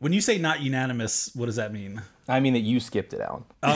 [0.00, 2.00] When you say not unanimous, what does that mean?
[2.28, 3.42] I mean that you skipped it, Alan.
[3.64, 3.74] Oh,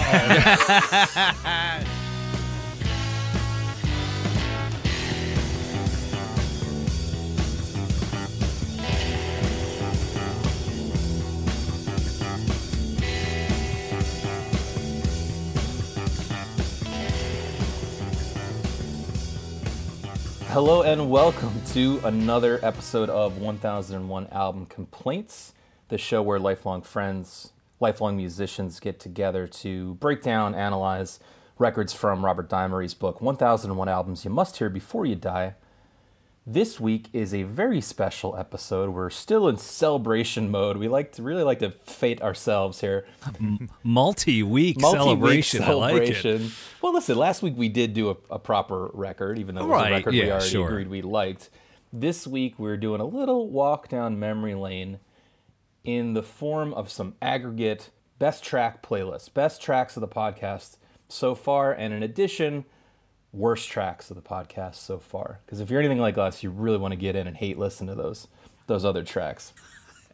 [20.51, 25.53] Hello and welcome to another episode of 1001 Album Complaints,
[25.93, 31.21] the show where lifelong friends, lifelong musicians get together to break down, analyze
[31.59, 35.55] records from Robert Dimery's book 1001 Albums You Must Hear Before You Die.
[36.47, 38.89] This week is a very special episode.
[38.89, 40.79] We're still in celebration mode.
[40.79, 43.05] We like to really like to fate ourselves here.
[43.83, 45.63] multi-week, Multi-week celebration.
[45.63, 46.15] I like it.
[46.17, 46.53] celebration.
[46.81, 49.73] Well, listen, last week we did do a, a proper record, even though it was
[49.83, 50.69] Right, a record we already sure.
[50.69, 51.51] agreed we liked.
[51.93, 54.99] This week we're doing a little walk down memory lane
[55.85, 60.77] in the form of some aggregate best track playlists, best tracks of the podcast
[61.09, 62.65] so far, and in addition,
[63.33, 65.41] worst tracks of the podcast so far.
[65.45, 67.87] Because if you're anything like us, you really want to get in and hate listen
[67.87, 68.29] to those
[68.67, 69.53] those other tracks.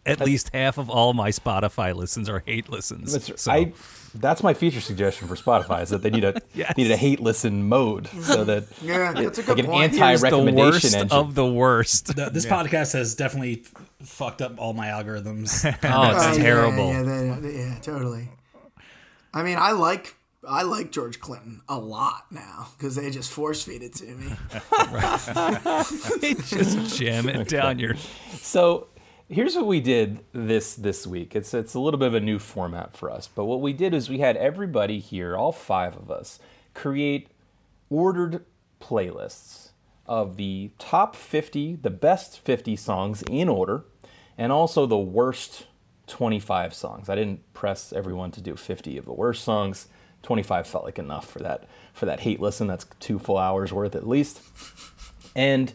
[0.07, 3.13] At least half of all my Spotify listens are hate listens.
[3.13, 3.73] That's, so I,
[4.15, 6.77] that's my feature suggestion for Spotify is that they need a Yes.
[6.77, 9.93] need a hate listen mode so that Yeah, that's a like good an point.
[9.93, 11.13] anti the recommendation worst engine.
[11.19, 12.17] of the worst.
[12.17, 13.65] The, this podcast has definitely
[14.03, 15.65] fucked up all my algorithms.
[15.67, 16.93] oh, it's Oh, yeah, terrible.
[16.93, 18.29] Yeah, they- yeah, totally.
[19.35, 20.15] I mean, I like
[20.49, 24.33] I like George Clinton a lot now because they just force feed it to me.
[26.21, 27.97] They just jam it down your.
[28.41, 28.87] So
[29.29, 31.37] here's what we did this this week.
[31.37, 33.95] It's it's a little bit of a new format for us, but what we did
[33.95, 36.39] is we had everybody here, all five of us,
[36.75, 37.29] create
[37.91, 38.45] ordered
[38.81, 39.71] playlists
[40.07, 43.85] of the top 50, the best 50 songs in order,
[44.39, 45.67] and also the worst
[46.07, 47.09] 25 songs.
[47.11, 49.89] I didn't press everyone to do 50 of the worst songs.
[50.23, 52.67] 25 felt like enough for that for that hate listen.
[52.67, 54.41] That's two full hours worth at least.
[55.37, 55.73] And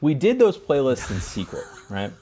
[0.00, 2.12] we did those playlists in secret, right?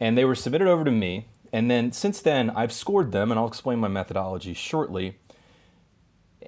[0.00, 1.26] And they were submitted over to me.
[1.52, 5.18] And then since then, I've scored them, and I'll explain my methodology shortly,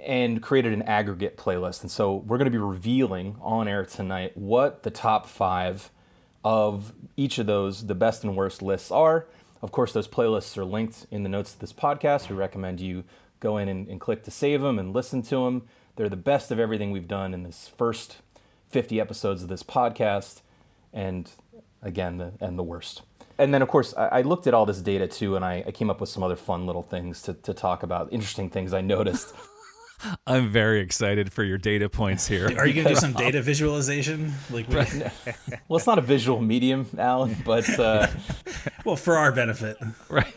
[0.03, 1.83] and created an aggregate playlist.
[1.83, 5.91] And so we're going to be revealing on air tonight what the top five
[6.45, 9.27] of each of those, the best and worst lists are.
[9.61, 12.29] Of course, those playlists are linked in the notes of this podcast.
[12.29, 13.05] We recommend you
[13.39, 15.63] go in and, and click to save them and listen to them.
[15.97, 18.17] They're the best of everything we've done in this first
[18.71, 20.41] 50 episodes of this podcast,
[20.93, 21.31] and
[21.83, 23.03] again, the, and the worst.
[23.39, 25.71] And then, of course, I, I looked at all this data too, and I, I
[25.71, 28.81] came up with some other fun little things to, to talk about, interesting things I
[28.81, 29.35] noticed.
[30.27, 32.47] I'm very excited for your data points here.
[32.59, 34.33] Are you gonna do some data visualization?
[34.51, 34.75] Like, we,
[35.69, 38.09] well, it's not a visual medium, Alan, but uh,
[38.85, 39.77] well, for our benefit.
[40.09, 40.35] right.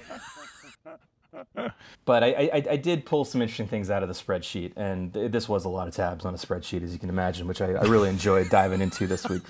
[2.06, 5.50] but I, I, I did pull some interesting things out of the spreadsheet, and this
[5.50, 7.83] was a lot of tabs on a spreadsheet, as you can imagine, which I, I
[7.85, 9.41] really enjoyed diving into this week.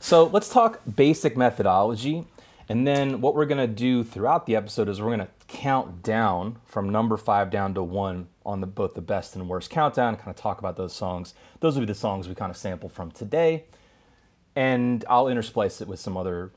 [0.00, 2.24] So let's talk basic methodology,
[2.68, 6.02] and then what we're going to do throughout the episode is we're going to count
[6.02, 10.16] down from number five down to one on the both the best and worst countdown.
[10.16, 11.34] Kind of talk about those songs.
[11.60, 13.64] Those will be the songs we kind of sample from today,
[14.54, 16.52] and I'll intersplice it with some other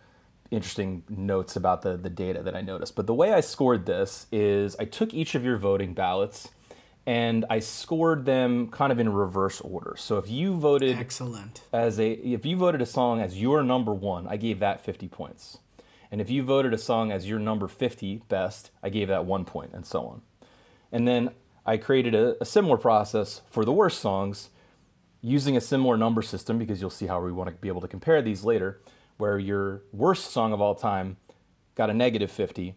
[0.51, 2.95] interesting notes about the, the data that I noticed.
[2.95, 6.49] But the way I scored this is I took each of your voting ballots
[7.05, 9.95] and I scored them kind of in reverse order.
[9.97, 11.61] So if you voted Excellent.
[11.73, 15.07] as a if you voted a song as your number 1, I gave that 50
[15.07, 15.57] points.
[16.11, 19.45] And if you voted a song as your number 50 best, I gave that 1
[19.45, 20.21] point and so on.
[20.91, 21.31] And then
[21.65, 24.49] I created a, a similar process for the worst songs
[25.21, 27.87] using a similar number system because you'll see how we want to be able to
[27.87, 28.81] compare these later
[29.17, 31.17] where your worst song of all time
[31.75, 32.75] got a negative 50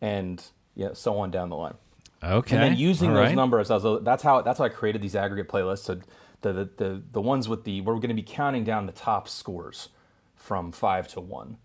[0.00, 0.44] and
[0.74, 1.74] yeah, so on down the line.
[2.22, 2.56] Okay.
[2.56, 3.34] And then using all those right.
[3.34, 5.84] numbers, as a, that's how that's how I created these aggregate playlists.
[5.84, 6.00] So
[6.40, 9.28] the the the, the ones with the we're going to be counting down the top
[9.28, 9.88] scores
[10.36, 11.58] from five to one.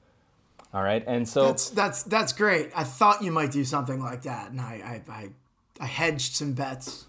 [0.73, 2.71] All right, and so That's that's that's great.
[2.75, 5.29] I thought you might do something like that, and I I, I,
[5.79, 7.05] I hedged some bets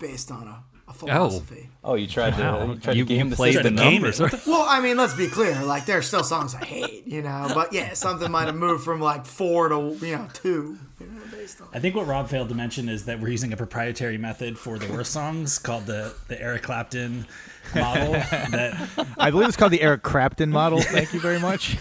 [0.00, 0.92] based on a, a oh.
[0.92, 1.70] philosophy.
[1.84, 3.76] oh, you tried to you tried You, to game you the played system.
[3.76, 4.20] the game numbers.
[4.20, 4.46] it.
[4.46, 5.62] Well, I mean, let's be clear.
[5.64, 7.50] Like, there are still songs I hate, you know.
[7.54, 10.76] But yeah, something might have moved from like four to you know two.
[10.98, 11.68] You know, based on.
[11.72, 14.76] I think what Rob failed to mention is that we're using a proprietary method for
[14.78, 17.26] the worst songs called the the Eric Clapton
[17.74, 18.12] model.
[18.50, 20.80] that I believe it's called the Eric Crapton model.
[20.82, 21.76] Thank you very much.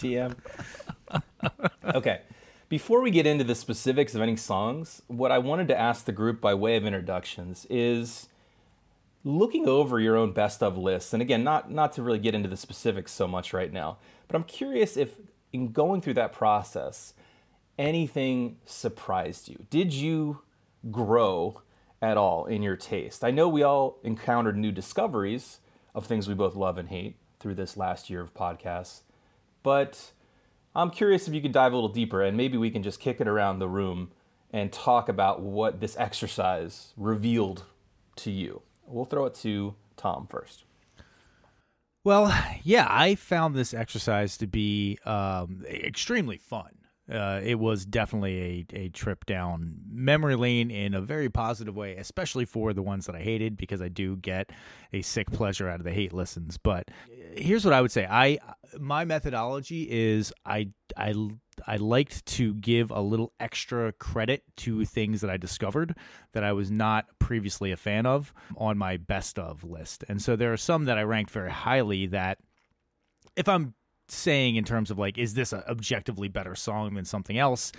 [0.00, 0.34] TM.
[1.94, 2.22] okay.
[2.68, 6.12] Before we get into the specifics of any songs, what I wanted to ask the
[6.12, 8.28] group by way of introductions is
[9.24, 12.48] looking over your own best of lists, and again, not not to really get into
[12.48, 13.98] the specifics so much right now,
[14.28, 15.16] but I'm curious if
[15.52, 17.14] in going through that process,
[17.78, 19.66] anything surprised you?
[19.70, 20.42] Did you
[20.90, 21.62] grow
[22.00, 23.24] at all in your taste?
[23.24, 25.58] I know we all encountered new discoveries
[25.94, 29.00] of things we both love and hate through this last year of podcasts,
[29.62, 30.12] but
[30.74, 33.20] I'm curious if you could dive a little deeper and maybe we can just kick
[33.20, 34.10] it around the room
[34.52, 37.64] and talk about what this exercise revealed
[38.16, 38.62] to you.
[38.86, 40.64] We'll throw it to Tom first.
[42.02, 46.70] Well, yeah, I found this exercise to be um, extremely fun.
[47.10, 51.96] Uh, it was definitely a, a trip down memory lane in a very positive way,
[51.96, 54.50] especially for the ones that I hated, because I do get
[54.92, 56.56] a sick pleasure out of the hate listens.
[56.56, 56.88] But
[57.34, 58.38] here's what I would say: I
[58.78, 61.14] my methodology is I I
[61.66, 65.96] I liked to give a little extra credit to things that I discovered
[66.32, 70.36] that I was not previously a fan of on my best of list, and so
[70.36, 72.38] there are some that I ranked very highly that
[73.36, 73.74] if I'm
[74.12, 77.72] saying in terms of like, is this an objectively better song than something else?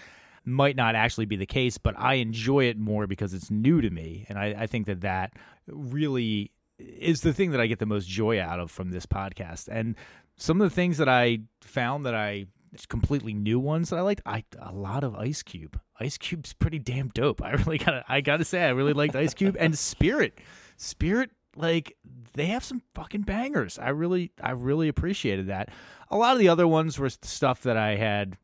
[0.44, 3.90] Might not actually be the case, but I enjoy it more because it's new to
[3.90, 5.34] me, and I, I think that that
[5.68, 9.68] really is the thing that I get the most joy out of from this podcast.
[9.72, 9.96] And
[10.38, 12.48] some of the things that I found that I
[12.88, 15.80] completely new ones that I liked, I a lot of Ice Cube.
[16.00, 17.42] Ice Cube's pretty damn dope.
[17.44, 20.40] I really gotta I got to say I really liked Ice Cube and Spirit.
[20.78, 21.98] Spirit like
[22.34, 23.78] they have some fucking bangers.
[23.80, 25.70] I really I really appreciated that.
[26.10, 28.38] A lot of the other ones were stuff that I had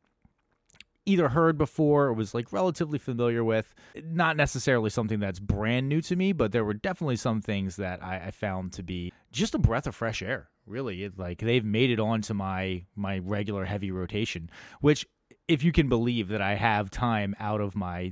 [1.05, 3.73] either heard before or was like relatively familiar with.
[4.03, 8.03] Not necessarily something that's brand new to me, but there were definitely some things that
[8.03, 10.49] I, I found to be just a breath of fresh air.
[10.65, 14.49] Really, it, like they've made it onto my my regular heavy rotation,
[14.81, 15.07] which
[15.47, 18.11] if you can believe that I have time out of my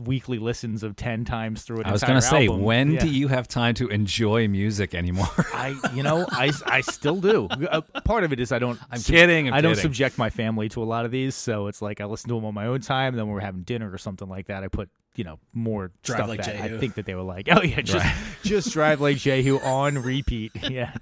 [0.00, 3.00] weekly listens of 10 times through an I was going to say, album, when yeah.
[3.00, 5.28] do you have time to enjoy music anymore?
[5.54, 7.46] I, you know, I, I still do.
[7.46, 8.78] Uh, part of it is I don't.
[8.90, 9.82] I'm kidding, I'm I don't kidding.
[9.82, 12.44] subject my family to a lot of these, so it's like I listen to them
[12.44, 13.14] on my own time.
[13.14, 16.18] Then when we're having dinner or something like that, I put you know more Drive
[16.18, 18.06] stuff Like that I think that they were like, oh yeah, just
[18.42, 20.52] just drive like Jehu on repeat.
[20.64, 20.94] Yeah,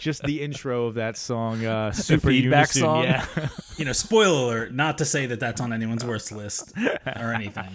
[0.00, 3.04] just the intro of that song, uh, super feedback unison, song?
[3.04, 6.72] Yeah, You know, spoiler alert, not to say that that's on anyone's worst list
[7.06, 7.70] or anything.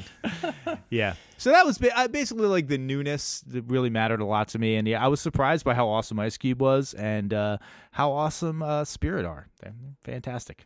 [0.89, 1.13] yeah.
[1.37, 4.87] So that was basically like the newness that really mattered a lot to me, and
[4.87, 7.57] yeah, I was surprised by how awesome Ice Cube was and uh,
[7.91, 9.47] how awesome uh, Spirit are.
[9.61, 10.65] They're fantastic.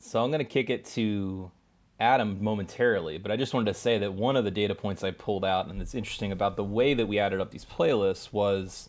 [0.00, 1.50] So I'm going to kick it to
[2.00, 5.10] Adam momentarily, but I just wanted to say that one of the data points I
[5.10, 8.88] pulled out, and it's interesting about the way that we added up these playlists, was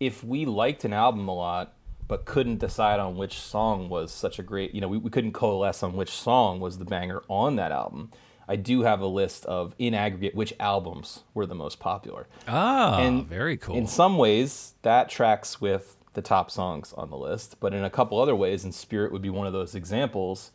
[0.00, 1.74] if we liked an album a lot
[2.08, 5.30] but couldn't decide on which song was such a great, you know, we, we couldn't
[5.30, 8.10] coalesce on which song was the banger on that album.
[8.48, 12.26] I do have a list of in aggregate which albums were the most popular.
[12.48, 13.76] ah, And very cool.
[13.76, 17.90] In some ways, that tracks with the top songs on the list, but in a
[17.90, 20.50] couple other ways, and Spirit would be one of those examples.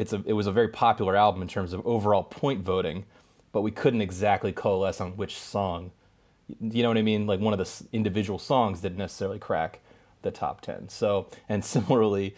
[0.00, 3.04] It's a it was a very popular album in terms of overall point voting,
[3.52, 5.90] but we couldn't exactly coalesce on which song.
[6.60, 7.26] You know what I mean?
[7.26, 9.80] Like one of the individual songs didn't necessarily crack
[10.22, 10.88] the top ten.
[10.88, 12.34] So, and similarly,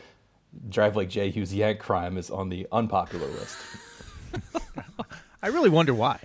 [0.68, 3.56] Drive Like Jehu's Yank Crime is on the unpopular list.
[5.42, 6.18] I really wonder why.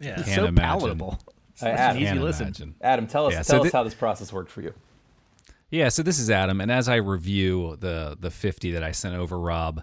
[0.00, 0.20] Yeah.
[0.20, 0.54] It's so imagine.
[0.56, 1.18] palatable.
[1.26, 2.46] Uh, Such an Adam, easy listen.
[2.46, 2.74] imagine.
[2.80, 4.74] Adam, tell us Yeah, tell so us thi- how this process worked for you.
[5.70, 9.14] Yeah, so this is Adam, and as I review the the 50 that I sent
[9.16, 9.82] over Rob,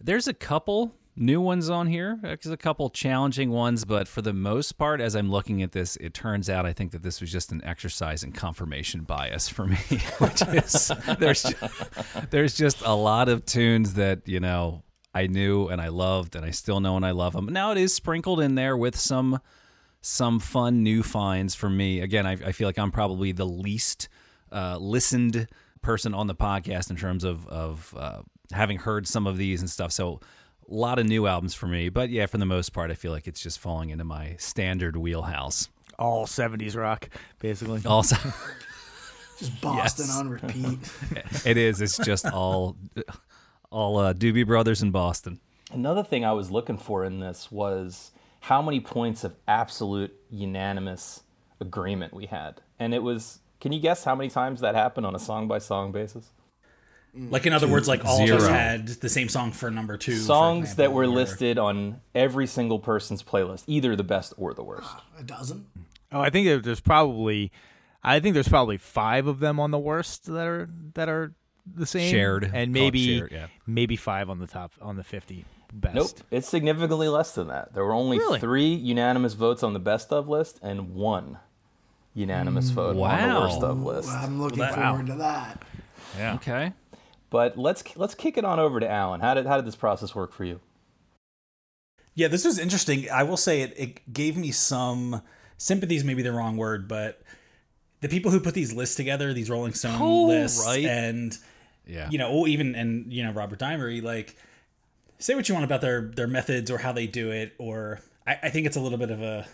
[0.00, 2.18] there's a couple new ones on here.
[2.22, 5.96] There's a couple challenging ones, but for the most part, as I'm looking at this,
[5.96, 9.66] it turns out I think that this was just an exercise in confirmation bias for
[9.66, 9.76] me,
[10.18, 14.82] which is there's just, there's just a lot of tunes that you know
[15.14, 17.46] I knew and I loved, and I still know and I love them.
[17.46, 19.40] Now it is sprinkled in there with some
[20.00, 22.00] some fun new finds for me.
[22.00, 24.08] Again, I, I feel like I'm probably the least
[24.52, 25.48] uh, listened
[25.82, 29.68] person on the podcast in terms of of uh, having heard some of these and
[29.70, 29.92] stuff.
[29.92, 30.20] So
[30.70, 33.12] a lot of new albums for me, but yeah, for the most part, I feel
[33.12, 35.68] like it's just falling into my standard wheelhouse.
[35.98, 37.08] All 70s rock,
[37.40, 37.82] basically.
[37.86, 38.16] Also,
[39.38, 40.16] Just Boston Yes.
[40.16, 40.78] on repeat.
[41.46, 41.80] it is.
[41.80, 42.76] It's just all
[43.70, 45.38] all uh, Doobie Brothers in Boston.
[45.70, 51.22] Another thing I was looking for in this was how many points of absolute unanimous
[51.60, 52.60] agreement we had.
[52.78, 55.58] And it was, can you guess how many times that happened on a song by
[55.58, 56.30] song basis?
[57.16, 57.30] Mm.
[57.32, 60.16] Like in other words, like all of us had the same song for number two.
[60.16, 64.52] for Songs that were or- listed on every single person's playlist, either the best or
[64.54, 64.88] the worst.
[64.90, 65.66] Ah, a dozen.
[66.12, 67.50] Oh, I think there's probably,
[68.02, 71.32] I think there's probably five of them on the worst that are that are
[71.66, 72.50] the same Shared.
[72.54, 73.46] And maybe shared, yeah.
[73.66, 75.94] maybe five on the top on the 50 best.
[75.94, 77.74] Nope, it's significantly less than that.
[77.74, 78.40] There were only Really?
[78.40, 81.38] three unanimous votes on the best of list and one
[82.14, 84.08] unanimous vote on the worst of list.
[84.08, 85.62] Well, I'm looking that- forward to that.
[86.16, 86.34] Yeah.
[86.36, 86.72] Okay.
[87.30, 89.20] But let's let's kick it on over to Alan.
[89.20, 90.60] How did how did this process work for you?
[92.14, 93.08] Yeah, this was interesting.
[93.10, 95.22] I will say it, it gave me some
[95.56, 97.22] sympathies, maybe the wrong word, but
[98.00, 100.84] the people who put these lists together, these Rolling Stone Oh, lists, right.
[100.84, 101.36] and
[101.86, 102.08] Yeah.
[102.10, 104.36] you know, or even and you know Robert Dimery, like
[105.18, 108.38] say what you want about their their methods or how they do it, or I,
[108.44, 109.46] I think it's a little bit of a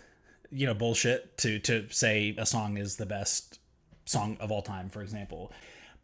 [0.51, 3.59] you know bullshit to to say a song is the best
[4.07, 5.53] song of all time, for example.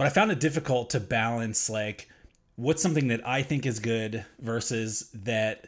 [0.01, 2.09] But I found it difficult to balance like
[2.57, 5.67] what's something that I think is good versus that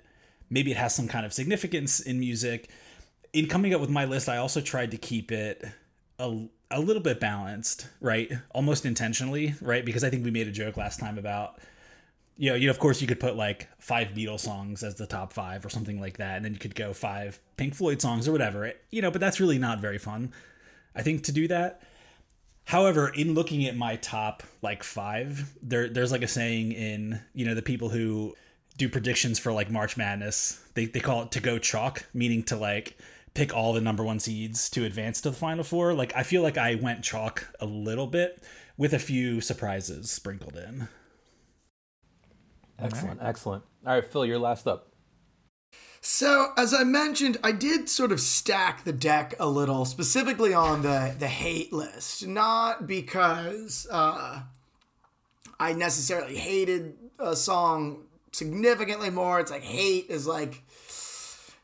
[0.48, 2.70] maybe it has some kind of significance in music.
[3.34, 5.62] In coming up with my list, I also tried to keep it
[6.18, 8.32] a, a little bit balanced, right?
[8.54, 9.84] Almost intentionally, right?
[9.84, 11.58] Because I think we made a joke last time about
[12.38, 15.06] you know, you know, of course you could put like five Beatles songs as the
[15.06, 18.26] top five or something like that, and then you could go five Pink Floyd songs
[18.26, 18.72] or whatever.
[18.88, 20.32] You know, but that's really not very fun.
[20.96, 21.82] I think to do that.
[22.64, 27.44] However, in looking at my top like five, there there's like a saying in you
[27.44, 28.34] know the people who
[28.78, 30.60] do predictions for like March Madness.
[30.74, 32.96] They they call it to go chalk, meaning to like
[33.34, 35.92] pick all the number one seeds to advance to the final four.
[35.94, 38.42] Like I feel like I went chalk a little bit
[38.76, 40.88] with a few surprises sprinkled in.
[42.78, 43.64] Excellent, excellent.
[43.86, 44.91] All right, Phil, you're last up.
[46.04, 50.82] So, as I mentioned, I did sort of stack the deck a little, specifically on
[50.82, 52.26] the the hate list.
[52.26, 54.40] Not because uh,
[55.60, 59.38] I necessarily hated a song significantly more.
[59.38, 60.64] It's like hate is like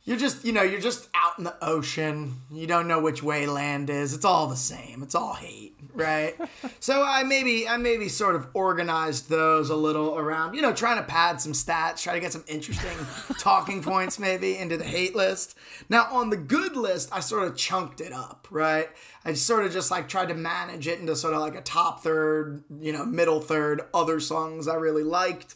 [0.08, 2.40] you're just you know you're just out in the ocean.
[2.50, 4.14] You don't know which way land is.
[4.14, 5.02] It's all the same.
[5.02, 6.34] It's all hate, right?
[6.80, 10.96] so I maybe I maybe sort of organized those a little around you know trying
[10.96, 12.96] to pad some stats, try to get some interesting
[13.38, 15.58] talking points maybe into the hate list.
[15.90, 18.88] Now on the good list, I sort of chunked it up, right?
[19.26, 22.02] I sort of just like tried to manage it into sort of like a top
[22.02, 25.54] third, you know, middle third, other songs I really liked.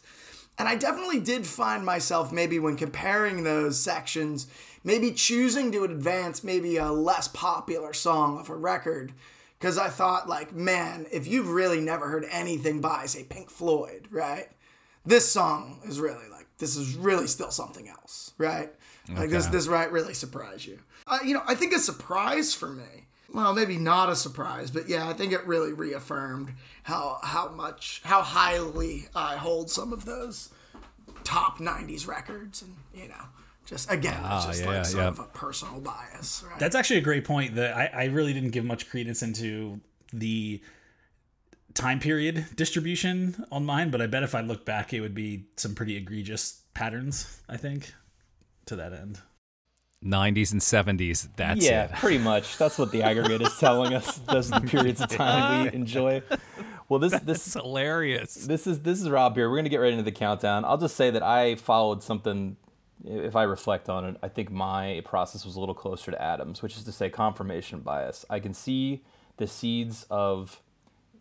[0.57, 4.47] And I definitely did find myself maybe when comparing those sections,
[4.83, 9.13] maybe choosing to advance maybe a less popular song of a record.
[9.57, 14.07] Because I thought, like, man, if you've really never heard anything by, say, Pink Floyd,
[14.11, 14.49] right?
[15.05, 18.71] This song is really like, this is really still something else, right?
[19.09, 20.79] Like, this, this right really surprised you.
[21.07, 24.87] Uh, you know, I think a surprise for me well, maybe not a surprise, but
[24.87, 30.05] yeah, I think it really reaffirmed how how much how highly I hold some of
[30.05, 30.49] those
[31.23, 33.25] top '90s records, and you know,
[33.65, 35.07] just again, it's ah, just yeah, like sort yeah.
[35.09, 36.59] of a personal bias, right?
[36.59, 37.55] That's actually a great point.
[37.55, 40.61] That I, I really didn't give much credence into the
[41.73, 45.45] time period distribution on mine, but I bet if I look back, it would be
[45.57, 47.41] some pretty egregious patterns.
[47.49, 47.93] I think
[48.67, 49.19] to that end.
[50.03, 51.29] 90s and 70s.
[51.35, 51.91] That's yeah, it.
[51.95, 52.57] pretty much.
[52.57, 54.17] That's what the aggregate is telling us.
[54.31, 56.21] Those are the periods of time we enjoy.
[56.89, 58.35] Well, this this It's hilarious.
[58.35, 59.49] this is this is Rob here.
[59.49, 60.65] We're gonna get right into the countdown.
[60.65, 62.57] I'll just say that I followed something.
[63.05, 66.61] If I reflect on it, I think my process was a little closer to Adams,
[66.61, 68.25] which is to say confirmation bias.
[68.29, 69.03] I can see
[69.37, 70.61] the seeds of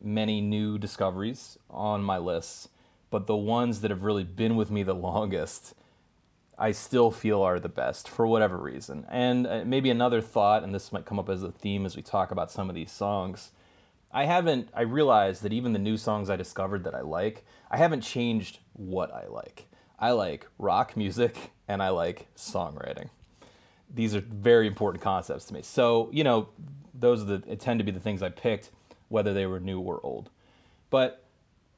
[0.00, 2.68] many new discoveries on my lists,
[3.10, 5.74] but the ones that have really been with me the longest,
[6.62, 9.04] I still feel are the best for whatever reason.
[9.10, 12.02] And uh, maybe another thought, and this might come up as a theme as we
[12.02, 13.50] talk about some of these songs.
[14.12, 17.78] I haven't, I realize that even the new songs I discovered that I like, I
[17.78, 19.66] haven't changed what I like.
[19.98, 23.08] I like rock music and I like songwriting.
[23.92, 25.62] These are very important concepts to me.
[25.62, 26.50] So, you know,
[26.94, 28.70] those are the, tend to be the things I picked,
[29.08, 30.30] whether they were new or old.
[30.90, 31.24] But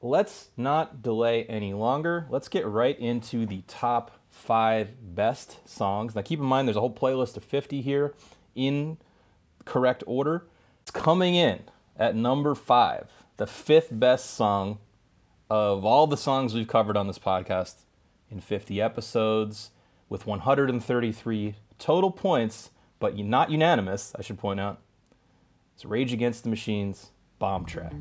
[0.02, 2.26] let's not delay any longer.
[2.28, 6.14] Let's get right into the top five best songs.
[6.14, 8.12] Now, keep in mind, there's a whole playlist of 50 here
[8.54, 8.98] in
[9.64, 10.46] correct order.
[10.82, 11.60] It's coming in
[11.96, 14.78] at number five, the fifth best song
[15.48, 17.84] of all the songs we've covered on this podcast
[18.30, 19.70] in 50 episodes
[20.08, 24.80] with 133 total points, but not unanimous, I should point out.
[25.74, 27.92] It's Rage Against the Machine's Bomb Track.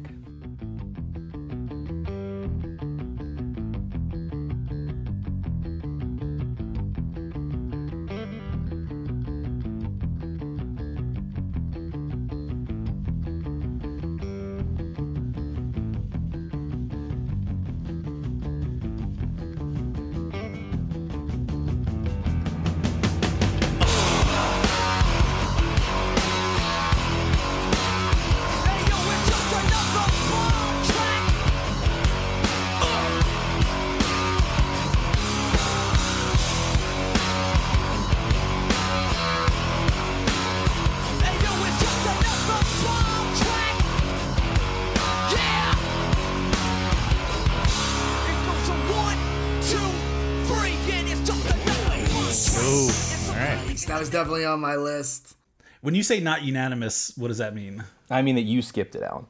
[54.13, 55.35] Definitely on my list.
[55.81, 57.83] When you say not unanimous, what does that mean?
[58.09, 59.25] I mean that you skipped it, Alan.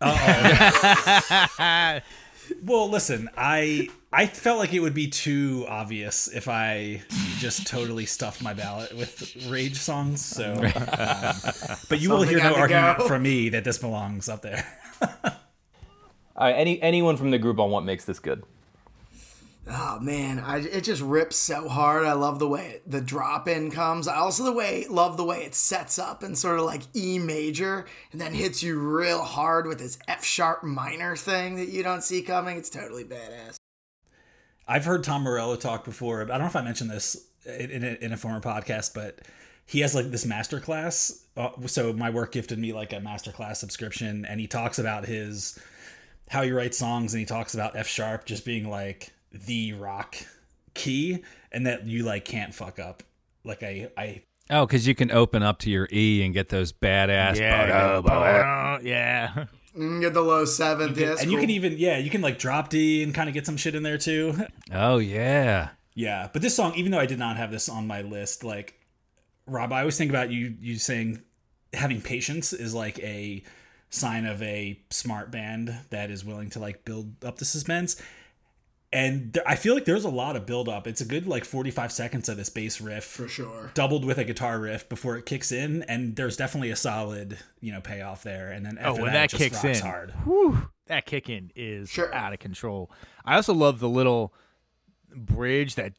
[2.62, 7.02] Well, listen, I I felt like it would be too obvious if I
[7.38, 10.24] just totally stuffed my ballot with rage songs.
[10.24, 11.34] So, um,
[11.88, 13.08] but you will hear no argument go.
[13.08, 14.66] from me that this belongs up there.
[15.02, 15.10] All
[16.38, 18.44] right, any anyone from the group on what makes this good?
[19.70, 22.06] Oh man, I, it just rips so hard.
[22.06, 24.08] I love the way the drop in comes.
[24.08, 27.18] I also the way love the way it sets up and sort of like E
[27.18, 31.82] major and then hits you real hard with this F sharp minor thing that you
[31.82, 32.56] don't see coming.
[32.56, 33.56] It's totally badass.
[34.66, 36.22] I've heard Tom Morello talk before.
[36.22, 39.20] I don't know if I mentioned this in, in, a, in a former podcast, but
[39.66, 41.26] he has like this master class.
[41.36, 45.04] Uh, so my work gifted me like a master class subscription, and he talks about
[45.04, 45.58] his
[46.30, 50.16] how he writes songs, and he talks about F sharp just being like the rock
[50.74, 53.02] key, and that you like can't fuck up.
[53.44, 56.72] Like I, I Oh, because you can open up to your E and get those
[56.72, 57.36] badass.
[57.36, 58.78] Yeah.
[58.82, 59.44] yeah.
[59.76, 62.38] Mm, Get the low seventh, yeah, it's and you can even yeah, you can like
[62.38, 64.34] drop D and kind of get some shit in there too.
[64.72, 65.70] Oh yeah.
[65.94, 68.80] Yeah, but this song, even though I did not have this on my list, like
[69.46, 71.22] Rob, I always think about you you saying
[71.74, 73.42] having patience is like a
[73.90, 78.00] sign of a smart band that is willing to like build up the suspense.
[78.92, 80.86] And there, I feel like there's a lot of build up.
[80.86, 83.70] It's a good like 45 seconds of this bass riff for sure.
[83.74, 87.70] doubled with a guitar riff before it kicks in and there's definitely a solid, you
[87.70, 89.76] know, payoff there and then Oh, after when that, that kicks in.
[89.84, 90.12] hard.
[90.24, 92.14] Whew, that kick in is Sure.
[92.14, 92.90] out of control.
[93.26, 94.32] I also love the little
[95.14, 95.94] bridge that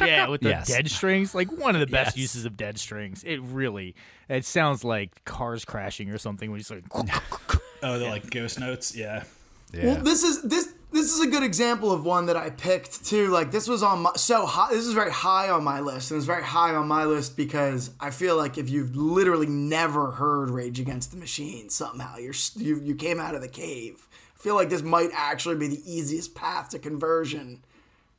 [0.00, 0.68] yeah with the Yes.
[0.68, 2.22] dead strings like one of the best Yes.
[2.22, 3.94] uses of dead strings it really
[4.28, 6.84] it sounds like cars crashing or something when you like
[7.82, 9.24] Oh, the like ghost notes, yeah.
[9.72, 9.86] Yeah.
[9.86, 13.28] Well, this is this this is a good example of one that I picked too.
[13.28, 14.70] Like this was on my so high.
[14.70, 17.90] This is very high on my list, and it's very high on my list because
[18.00, 22.80] I feel like if you've literally never heard Rage Against the Machine, somehow you're you
[22.80, 24.08] you came out of the cave.
[24.36, 27.62] I feel like this might actually be the easiest path to conversion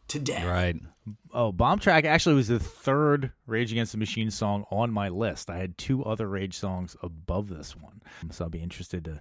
[0.08, 0.44] today.
[0.46, 0.76] right.
[1.34, 5.50] oh bomb track actually was the third rage against the machine song on my list
[5.50, 9.18] i had two other rage songs above this one so i'll be interested to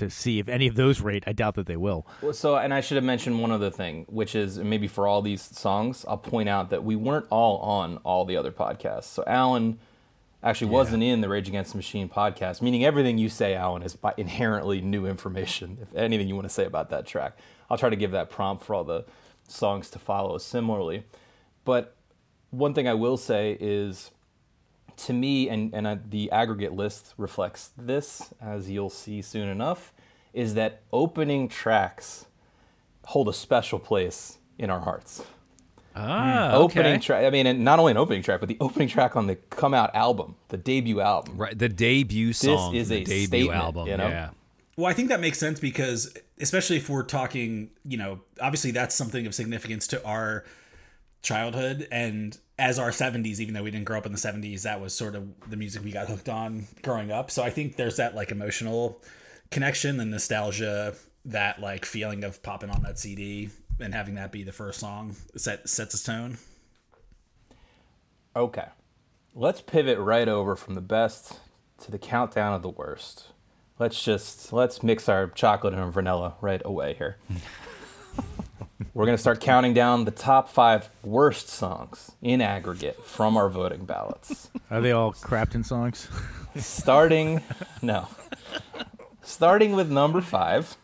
[0.00, 2.74] to see if any of those rate i doubt that they will Well, So, and
[2.74, 6.18] I should have mentioned one other thing, which is maybe for all these songs, I'll
[6.18, 9.04] point out that we weren't all on all the other podcasts.
[9.04, 9.78] So, Alan
[10.42, 13.94] actually wasn't in the Rage Against the Machine podcast, meaning everything you say, Alan, is
[13.94, 15.78] by inherently new information.
[15.82, 17.36] If anything you want to say about that track,
[17.68, 19.04] I'll try to give that prompt for all the
[19.48, 21.04] songs to follow similarly.
[21.64, 21.94] But
[22.50, 24.10] one thing I will say is
[25.06, 29.92] to me, and, and uh, the aggregate list reflects this, as you'll see soon enough,
[30.32, 32.26] is that opening tracks
[33.06, 35.22] hold a special place in our hearts.
[35.96, 37.00] Ah, Opening okay.
[37.00, 39.36] track, I mean, and not only an opening track, but the opening track on the
[39.36, 41.36] come out album, the debut album.
[41.36, 43.88] Right, the debut song, is the a debut album.
[43.88, 44.08] you know?
[44.08, 44.30] Yeah.
[44.76, 48.94] Well, I think that makes sense because, especially if we're talking, you know, obviously that's
[48.94, 50.44] something of significance to our
[51.22, 54.80] childhood and as our 70s, even though we didn't grow up in the 70s, that
[54.80, 57.30] was sort of the music we got hooked on growing up.
[57.30, 59.02] So I think there's that like emotional
[59.50, 60.94] connection and nostalgia,
[61.24, 63.48] that like feeling of popping on that CD
[63.80, 66.36] and having that be the first song set sets a tone.
[68.36, 68.66] Okay.
[69.34, 71.40] Let's pivot right over from the best
[71.80, 73.28] to the countdown of the worst.
[73.78, 77.16] Let's just let's mix our chocolate and vanilla right away here.
[78.94, 83.48] We're going to start counting down the top 5 worst songs in aggregate from our
[83.48, 84.48] voting ballots.
[84.70, 86.08] are they all crafton songs
[86.56, 87.42] Starting
[87.82, 88.08] no.
[89.22, 90.76] Starting with number 5,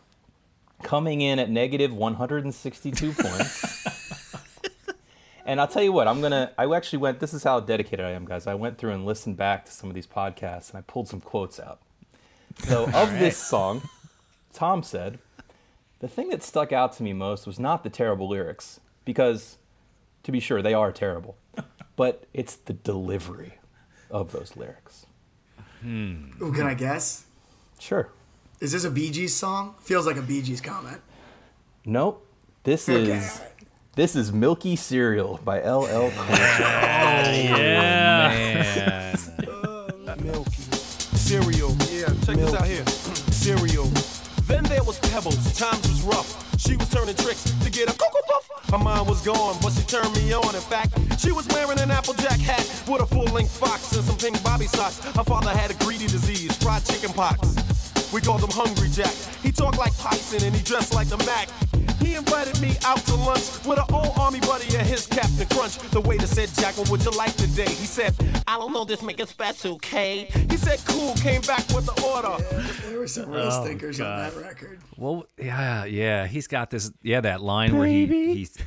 [0.83, 3.85] coming in at negative 162 points.
[5.45, 6.51] And I'll tell you what, I'm gonna.
[6.57, 7.21] I actually went.
[7.21, 8.47] This is how dedicated I am, guys.
[8.47, 11.21] I went through and listened back to some of these podcasts, and I pulled some
[11.21, 11.79] quotes out.
[12.65, 13.81] So, of this song,
[14.51, 15.19] Tom said,
[15.99, 19.57] "The thing that stuck out to me most was not the terrible lyrics, because,
[20.23, 21.35] to be sure, they are terrible,
[21.95, 23.55] but it's the delivery
[24.11, 25.05] of those lyrics."
[25.81, 26.31] Hmm.
[26.41, 27.25] Ooh, can I guess?
[27.79, 28.09] Sure.
[28.59, 29.75] Is this a Bee Gees song?
[29.79, 30.99] Feels like a Bee Gees comment.
[31.85, 32.25] Nope.
[32.63, 33.11] This Okay.
[33.17, 33.41] is
[33.95, 37.49] this is Milky Cereal by LL Cool J.
[37.53, 39.17] Oh, man.
[40.23, 40.51] Milky.
[40.51, 41.75] Cereal.
[41.91, 42.83] Yeah, check this out here.
[45.01, 45.57] Was Pebbles.
[45.57, 46.59] Times was rough.
[46.59, 48.69] She was turning tricks to get a cocoa puff.
[48.71, 50.55] Her mind was gone, but she turned me on.
[50.55, 54.41] In fact, she was wearing an Applejack hat with a full-length fox and some pink
[54.43, 54.99] bobby socks.
[54.99, 57.55] Her father had a greedy disease, fried chicken pox.
[58.13, 59.13] We called him Hungry Jack.
[59.43, 61.49] He talked like Tyson and he dressed like the Mac.
[61.99, 65.77] He invited me out to lunch with an old army buddy and his Captain Crunch.
[65.89, 67.65] The waiter said, Jack, what would you like today?
[67.65, 68.13] He said,
[68.47, 70.25] I don't know, this make it special, K.
[70.49, 72.43] He said, cool, came back with the order.
[72.87, 74.79] There were some real oh, stinkers on that record.
[74.97, 76.27] Well, yeah, yeah.
[76.27, 78.57] He's got this, yeah, that line where he he's,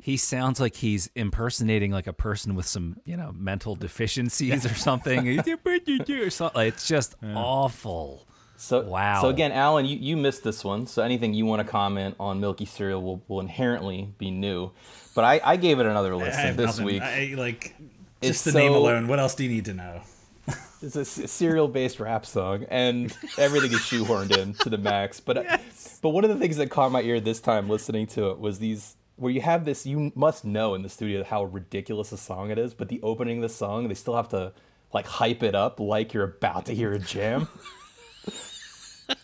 [0.00, 4.74] he sounds like he's impersonating like a person with some, you know, mental deficiencies or
[4.74, 5.28] something.
[5.28, 6.62] Or something.
[6.66, 8.27] It's just awful.
[8.58, 9.22] So Wow.
[9.22, 10.86] So again, Alan, you, you missed this one.
[10.88, 14.72] So anything you want to comment on Milky Cereal will, will inherently be new.
[15.14, 16.84] But I, I gave it another listen this nothing.
[16.84, 17.02] week.
[17.02, 17.76] I like
[18.20, 19.06] It's just the name alone.
[19.06, 20.02] What else do you need to know?
[20.80, 25.18] It's a cereal-based rap song, and everything is shoehorned in to the max.
[25.18, 25.58] But uh,
[26.02, 28.60] but one of the things that caught my ear this time listening to it was
[28.60, 29.86] these where you have this.
[29.86, 33.38] You must know in the studio how ridiculous a song it is, but the opening
[33.38, 34.52] of the song, they still have to
[34.94, 37.48] like hype it up like you're about to hear a jam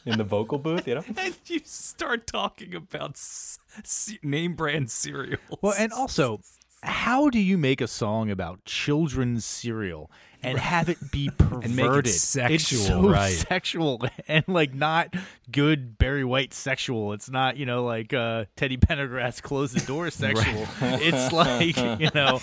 [0.07, 0.87] in the vocal booth.
[0.87, 5.41] You know, And you start talking about c- name brand cereals.
[5.61, 6.41] Well, and also,
[6.83, 10.11] how do you make a song about children's cereal
[10.43, 11.45] and have it be perverted?
[11.65, 13.33] And make it It's sexual, so right.
[13.33, 15.15] Sexual and like not
[15.51, 17.15] good Barry White sexual.
[17.15, 20.67] It's not you know like uh, Teddy Pendergrass close the door sexual.
[20.83, 22.41] It's like you know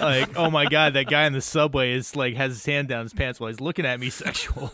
[0.00, 3.04] like oh my god that guy in the subway is like has his hand down
[3.04, 4.72] his pants while he's looking at me sexual.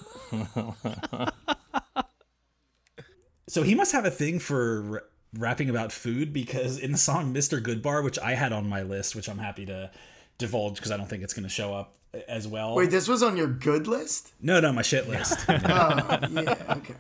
[3.51, 5.05] So he must have a thing for r-
[5.37, 7.61] rapping about food because in the song Mr.
[7.61, 9.91] Goodbar, which I had on my list, which I'm happy to
[10.39, 11.95] divulge because I don't think it's going to show up
[12.29, 12.77] as well.
[12.77, 14.33] Wait, this was on your good list?
[14.41, 15.39] no, no, my shit list.
[15.49, 16.95] Oh, yeah, okay.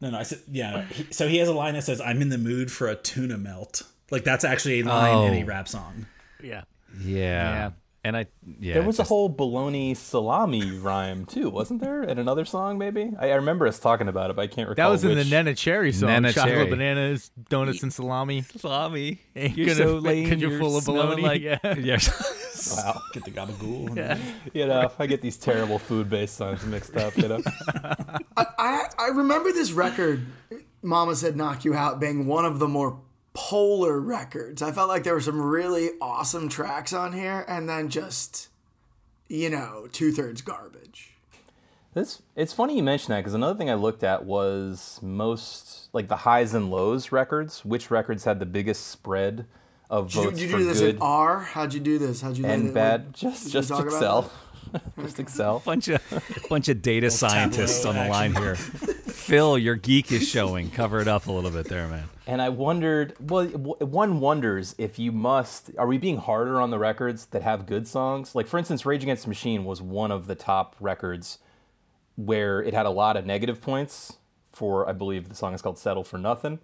[0.00, 0.84] no, no, I said, yeah.
[0.86, 3.36] He, so he has a line that says, I'm in the mood for a tuna
[3.38, 3.82] melt.
[4.10, 5.46] Like that's actually a line in a Oh.
[5.46, 6.06] rap song.
[6.42, 6.62] Yeah.
[6.98, 7.04] yeah.
[7.04, 7.70] Yeah.
[8.06, 8.26] And I,
[8.60, 8.74] yeah.
[8.74, 12.02] there was just- a whole bologna salami rhyme too, wasn't there?
[12.02, 13.10] In another song, maybe.
[13.18, 14.84] I, I remember us talking about it, but I can't recall.
[14.84, 15.30] That was in which.
[15.30, 16.10] the Neneh Cherry song.
[16.10, 16.70] Nana Chocolate Cherry.
[16.70, 18.42] bananas, donuts, and salami.
[18.42, 19.20] salami.
[19.34, 20.28] Ain't You're gonna so fit lame.
[20.30, 21.22] 'cause you're you're full of smelling baloney.
[21.22, 21.58] Like, Yeah.
[21.78, 21.98] yeah.
[22.76, 23.00] Wow.
[23.14, 24.20] Get the gabagool.
[24.54, 27.16] You know, I get these terrible food-based songs mixed up.
[27.16, 27.40] You know.
[28.36, 30.26] I, I remember this record,
[30.82, 33.00] Mama Said Knock You Out, being one of the more
[33.34, 34.62] polar records.
[34.62, 38.48] I felt like there were some really awesome tracks on here, and then just,
[39.28, 41.10] you know, two thirds garbage.
[41.92, 46.08] This it's funny you mention that because another thing I looked at was most like
[46.08, 47.64] the highs and lows records.
[47.64, 49.46] Which records had the biggest spread
[49.90, 51.40] of Did you, votes did you for do this good in R?
[51.40, 52.20] How'd you do this?
[52.20, 52.74] How'd you do and it?
[52.74, 53.06] bad?
[53.06, 54.30] Like, Just just Excel.
[55.00, 55.62] just Excel.
[55.64, 56.02] bunch of
[56.48, 58.56] bunch of data scientists on the line here.
[59.24, 60.70] Phil, your geek is showing.
[60.70, 62.10] Cover it up a little bit there, man.
[62.26, 66.78] And I wondered, well, one wonders if you must, are we being harder on the
[66.78, 68.34] records that have good songs?
[68.34, 71.38] Like, for instance, Rage Against the Machine was one of the top records
[72.16, 74.18] where it had a lot of negative points
[74.52, 76.58] for, I believe the song is called Settle for Nothing,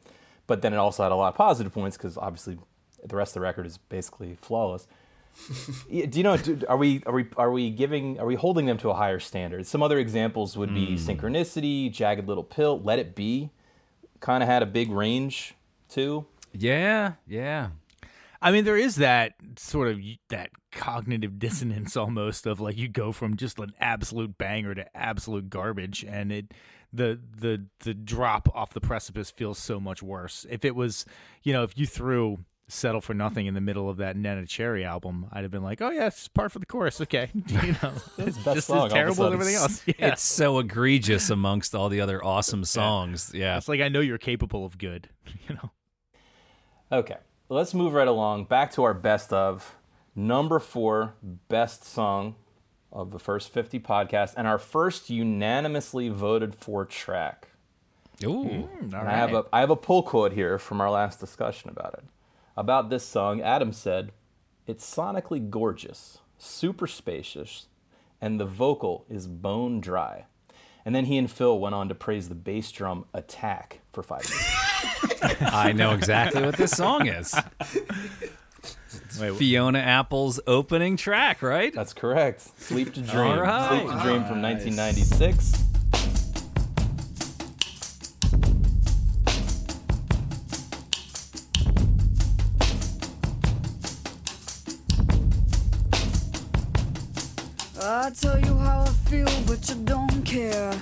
[0.46, 2.58] but then it also had a lot of positive points because obviously
[3.02, 4.86] the rest of the record is basically flawless.
[5.88, 6.36] Yeah, Do you know?
[6.36, 9.18] do- Are we are we are we giving are we holding them to a higher
[9.18, 9.66] standard?
[9.66, 11.10] Some other examples would be hmm.
[11.10, 13.50] Synchronicity, Jagged Little Pill, Let It Be,
[14.20, 15.54] kind of had a big range
[15.88, 16.26] too.
[16.52, 17.70] Yeah, yeah.
[18.42, 23.12] I mean, there is that sort of that cognitive dissonance almost of like you go
[23.12, 26.54] from just an absolute banger to absolute garbage, and it
[26.92, 30.46] the the the drop off the precipice feels so much worse.
[30.48, 31.04] If it was,
[31.42, 32.38] you know, if you threw
[32.70, 35.80] "Settle for Nothing" in the middle of that Neneh Cherry album, I'd have been like,
[35.82, 37.00] oh yeah, it's part for the chorus.
[37.00, 39.82] Okay, you know, It's just song as terrible as everything else.
[39.86, 40.12] Yeah.
[40.12, 43.32] It's so egregious amongst all the other awesome songs.
[43.34, 43.56] Yeah.
[43.56, 45.08] It's like I know you're capable of good,
[45.48, 45.70] you know.
[46.92, 47.16] Okay,
[47.48, 48.44] let's move right along.
[48.44, 49.76] Back to our best of
[50.14, 51.14] number four
[51.48, 52.34] best song
[52.92, 57.48] of the first 50 podcasts and our first unanimously voted for track.
[58.24, 58.68] Ooh.
[58.80, 61.94] And I have a I have a pull quote here from our last discussion about
[61.94, 62.04] it.
[62.60, 64.12] About this song, Adam said,
[64.66, 67.68] "It's sonically gorgeous, super spacious,
[68.20, 70.26] and the vocal is bone dry."
[70.84, 74.28] And then he and Phil went on to praise the bass drum attack for five
[74.28, 75.42] minutes.
[75.54, 77.34] I know exactly what this song is.
[79.38, 81.72] Fiona Apple's opening track, right?
[81.72, 82.42] That's correct.
[82.60, 83.26] Sleep to Dream.
[83.26, 83.68] All right.
[83.68, 85.64] Sleep to Dream from 1996.
[98.10, 100.72] I tell you how I feel, but you don't care.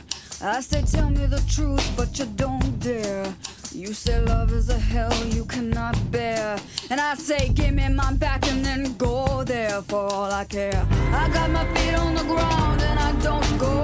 [0.41, 3.27] I say, tell me the truth, but you don't dare.
[3.71, 6.59] You say love is a hell you cannot bear.
[6.89, 10.87] And I say, give me my back and then go there for all I care.
[11.13, 13.83] I got my feet on the ground and I don't go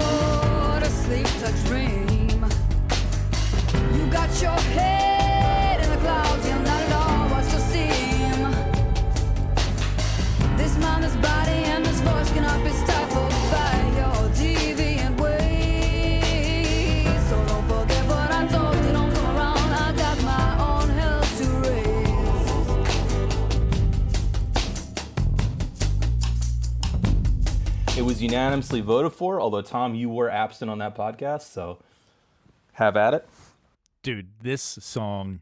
[0.80, 2.46] to sleep to dream.
[3.94, 8.54] You got your head in the clouds, you're not at all what you seem.
[10.58, 10.70] It
[28.14, 31.80] was unanimously voted for, although Tom, you were absent on that podcast, so
[32.74, 33.28] have at it.
[34.04, 35.40] Dude, this song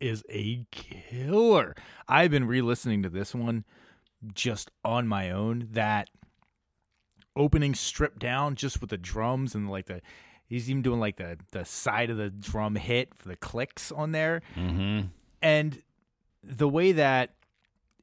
[0.00, 1.74] is a killer.
[2.08, 3.64] I've been re-listening to this one
[4.32, 5.68] just on my own.
[5.72, 6.08] That
[7.36, 10.00] opening stripped down just with the drums and like the
[10.46, 14.12] he's even doing like the the side of the drum hit for the clicks on
[14.12, 14.40] there.
[14.56, 15.08] Mm-hmm.
[15.42, 15.82] And
[16.42, 17.34] the way that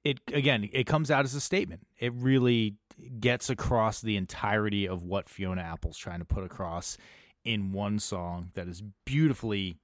[0.03, 1.87] it again it comes out as a statement.
[1.97, 2.75] It really
[3.19, 6.97] gets across the entirety of what Fiona Apple's trying to put across
[7.43, 9.77] in one song that is beautifully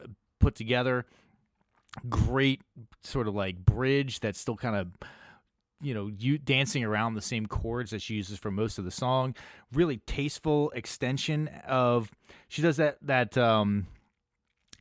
[0.00, 0.06] uh,
[0.40, 1.06] put together.
[2.08, 2.62] Great
[3.02, 4.88] sort of like bridge that's still kind of
[5.80, 8.90] you know you dancing around the same chords that she uses for most of the
[8.90, 9.34] song.
[9.72, 12.10] Really tasteful extension of
[12.48, 13.86] she does that that um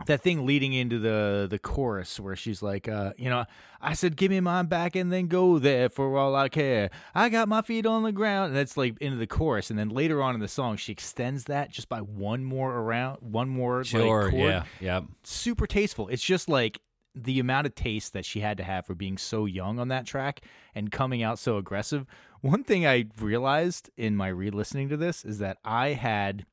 [0.06, 3.46] that thing leading into the the chorus where she's like uh you know
[3.82, 7.30] i said give me mine back and then go there for all i care i
[7.30, 10.22] got my feet on the ground and that's like into the chorus and then later
[10.22, 13.92] on in the song she extends that just by one more around one more like,
[13.92, 14.34] chord.
[14.34, 14.64] yeah.
[14.80, 15.02] Yeah.
[15.24, 16.80] super tasteful it's just like
[17.16, 20.06] the amount of taste that she had to have for being so young on that
[20.06, 20.42] track
[20.76, 22.06] and coming out so aggressive
[22.42, 26.46] one thing i realized in my re-listening to this is that i had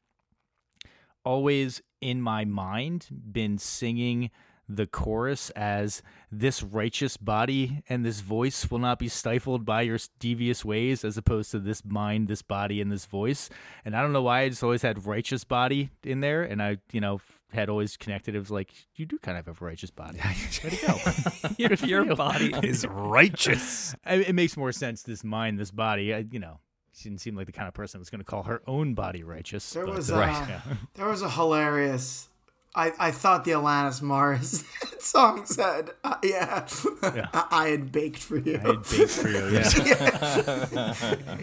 [1.24, 4.30] always in my mind been singing
[4.68, 9.98] the chorus as this righteous body and this voice will not be stifled by your
[10.18, 13.50] devious ways as opposed to this mind this body and this voice.
[13.84, 16.78] And i don't know why i just always had righteous body in there and i
[16.92, 17.20] you know
[17.52, 20.18] had always connected it was like you do kind of have a righteous body.
[20.18, 21.48] Way to go.
[21.58, 23.94] your your body is righteous.
[24.04, 26.58] I- it makes more sense this mind this body I, you know
[26.94, 29.22] she didn't seem like the kind of person that's going to call her own body
[29.22, 30.60] righteous There but, was uh, uh, yeah.
[30.94, 32.28] there was a hilarious.
[32.76, 34.64] I, I thought the Alanis Morris
[34.98, 36.66] song said, uh, yeah,
[37.02, 38.56] I, I had baked for you.
[38.56, 39.48] I had baked for you.
[39.48, 41.34] Yeah.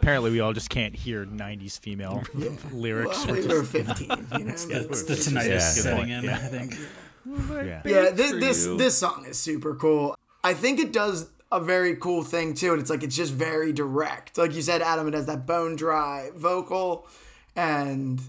[0.00, 2.22] Apparently, we all just can't hear '90s female
[2.72, 3.26] lyrics.
[3.26, 4.50] Well, we were 15, you know.
[4.52, 6.10] It's the tinnitus Yeah, setting point.
[6.10, 6.34] in, Yeah.
[6.34, 6.74] I think.
[7.26, 7.82] yeah.
[7.84, 10.16] yeah, this this, this song is super cool.
[10.44, 13.72] I think it does a very cool thing too, and it's like it's just very
[13.72, 14.36] direct.
[14.38, 17.06] Like you said, Adam, it has that bone dry vocal,
[17.54, 18.20] and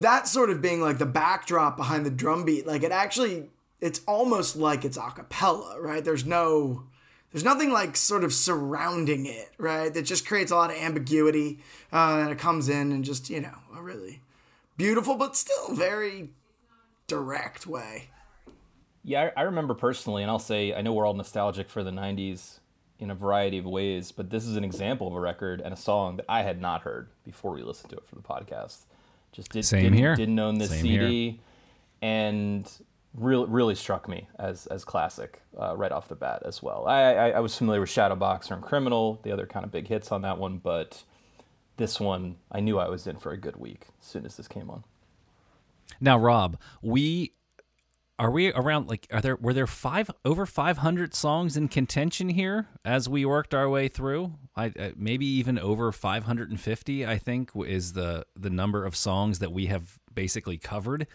[0.00, 2.66] that sort of being like the backdrop behind the drum beat.
[2.66, 3.48] Like it actually,
[3.80, 6.04] it's almost like it's a cappella, right?
[6.04, 6.84] There's no.
[7.30, 9.92] There's nothing like sort of surrounding it, right?
[9.92, 11.58] That just creates a lot of ambiguity.
[11.92, 14.22] Uh, and it comes in and just, you know, a really
[14.78, 16.30] beautiful, but still very
[17.06, 18.08] direct way.
[19.04, 21.90] Yeah, I, I remember personally, and I'll say I know we're all nostalgic for the
[21.90, 22.57] '90s
[22.98, 25.76] in a variety of ways, but this is an example of a record and a
[25.76, 28.78] song that I had not heard before we listened to it for the podcast.
[29.32, 30.16] Just did, Same didn't, here.
[30.16, 31.40] Didn't own this Same CD,
[32.02, 32.70] and
[33.14, 36.86] really, really struck me as as classic uh, right off the bat as well.
[36.86, 40.10] I, I I was familiar with Shadowboxer and Criminal, the other kind of big hits
[40.10, 41.04] on that one, but
[41.76, 44.48] this one I knew I was in for a good week as soon as this
[44.48, 44.84] came on.
[46.00, 47.32] Now, Rob, we
[48.18, 52.66] are we around like are there were there five over 500 songs in contention here
[52.84, 54.34] as we worked our way through?
[54.56, 57.06] I uh, maybe even over 550.
[57.06, 61.06] I think is the the number of songs that we have basically covered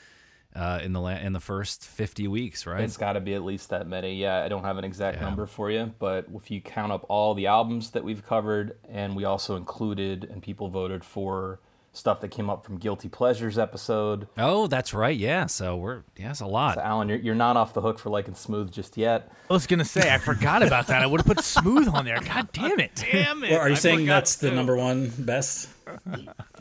[0.55, 2.83] uh, in the la- in the first 50 weeks, right?
[2.83, 4.15] It's got to be at least that many.
[4.15, 5.23] Yeah, I don't have an exact Yeah.
[5.23, 9.15] number for you, but if you count up all the albums that we've covered, and
[9.15, 11.59] we also included and people voted for
[11.93, 14.27] stuff that came up from Guilty Pleasures episode.
[14.37, 15.15] oh, that's right.
[15.15, 15.45] Yeah.
[15.45, 16.75] So we're yeah, it's a lot.
[16.75, 19.31] So Alan, you're, you're not off the hook for liking Smooth just yet.
[19.49, 21.01] I was gonna say I forgot about that.
[21.01, 22.19] I would have put smooth on there.
[22.19, 23.05] God damn it!
[23.11, 25.69] Damn Or are you saying that's the number one best?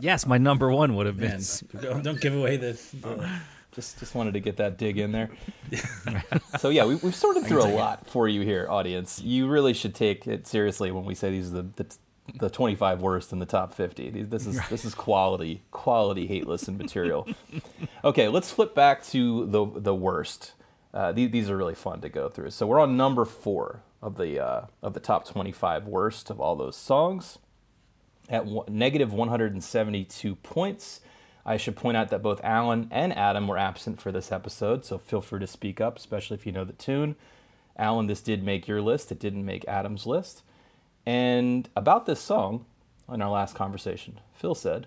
[0.00, 1.40] Yes, my number one would have been.
[1.40, 2.72] Man, don't, don't give away the.
[3.00, 3.28] the
[3.72, 5.30] Just just wanted to get that dig in there.
[6.58, 9.18] so yeah, we, we've sorted through a lot for you here, audience.
[9.22, 11.96] You really should take it seriously when we say these are the the,
[12.34, 14.10] the 25 worst in the top 50.
[14.22, 17.28] This is this is quality quality hate listen material.
[18.04, 20.52] okay, let's flip back to the the worst.
[20.94, 22.50] Uh, these, these are really fun to go through.
[22.50, 26.54] So we're on number four of the uh, of the top 25 worst of all
[26.54, 27.38] those songs
[28.28, 31.00] at one, negative 172 points.
[31.44, 34.96] I should point out that both Alan and Adam were absent for this episode, so
[34.96, 37.16] feel free to speak up, especially if you know the tune.
[37.76, 40.42] Alan, this did make your list, it didn't make Adam's list.
[41.04, 42.64] And about this song,
[43.12, 44.86] in our last conversation, Phil said,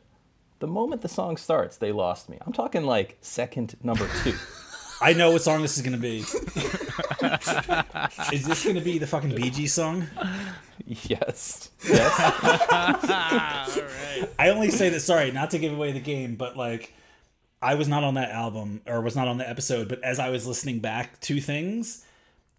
[0.59, 2.37] the moment the song starts, they lost me.
[2.45, 4.33] I'm talking like second number two.
[5.01, 6.19] I know what song this is gonna be.
[8.31, 10.07] is this gonna be the fucking Bee Gees song?
[10.85, 11.69] yes.
[11.85, 12.17] Yes.
[14.39, 15.01] I only say that.
[15.01, 16.93] Sorry, not to give away the game, but like,
[17.61, 19.89] I was not on that album or was not on the episode.
[19.89, 22.05] But as I was listening back to things,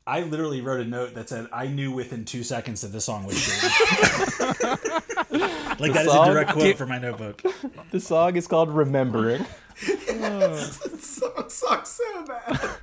[0.07, 3.25] I literally wrote a note that said I knew within two seconds that this song
[3.27, 4.93] was shitty.
[5.79, 7.43] Like that is a song- direct quote from my notebook.
[7.91, 9.45] The song is called Remembering.
[9.77, 12.79] song sucks so bad.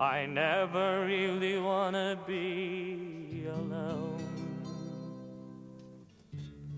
[0.00, 4.18] I never really wanna be alone.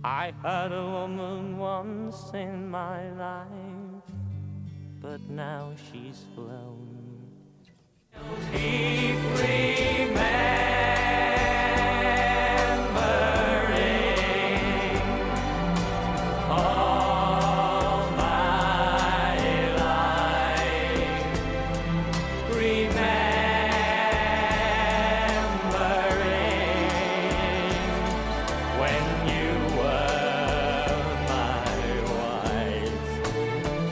[0.05, 4.03] I had a woman once in my life,
[5.01, 6.86] but now she's flown.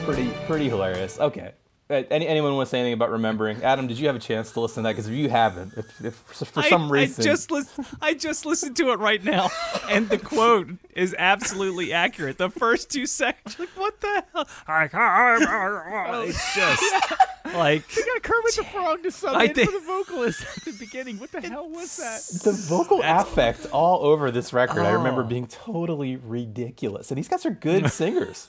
[0.05, 1.19] Pretty, pretty hilarious.
[1.19, 1.51] Okay.
[1.87, 3.61] Uh, Any, anyone want to say anything about remembering?
[3.63, 4.93] Adam, did you have a chance to listen to that?
[4.93, 8.43] Because if you haven't, if, if for I- some reason, I just lis- I just
[8.43, 9.49] listened to it right now,
[9.87, 12.39] and the quote is absolutely accurate.
[12.39, 14.47] The first two seconds, like what the hell?
[14.67, 17.13] Ah, ah, ah, oh, it's just
[17.53, 20.63] like You got Kermit the Frog to sub I in think- for the vocalist at
[20.65, 21.19] the beginning.
[21.19, 22.41] What the hell was that?
[22.43, 25.25] the vocal affect all over this record, I remember Oh.
[25.27, 27.11] being totally ridiculous.
[27.11, 28.47] And these guys are good singers.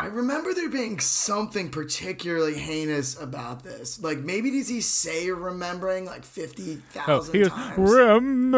[0.00, 4.00] I remember there being something particularly heinous about this.
[4.00, 7.90] Like maybe does he say remembering like fifty thousand oh, He times?
[7.90, 8.54] remembering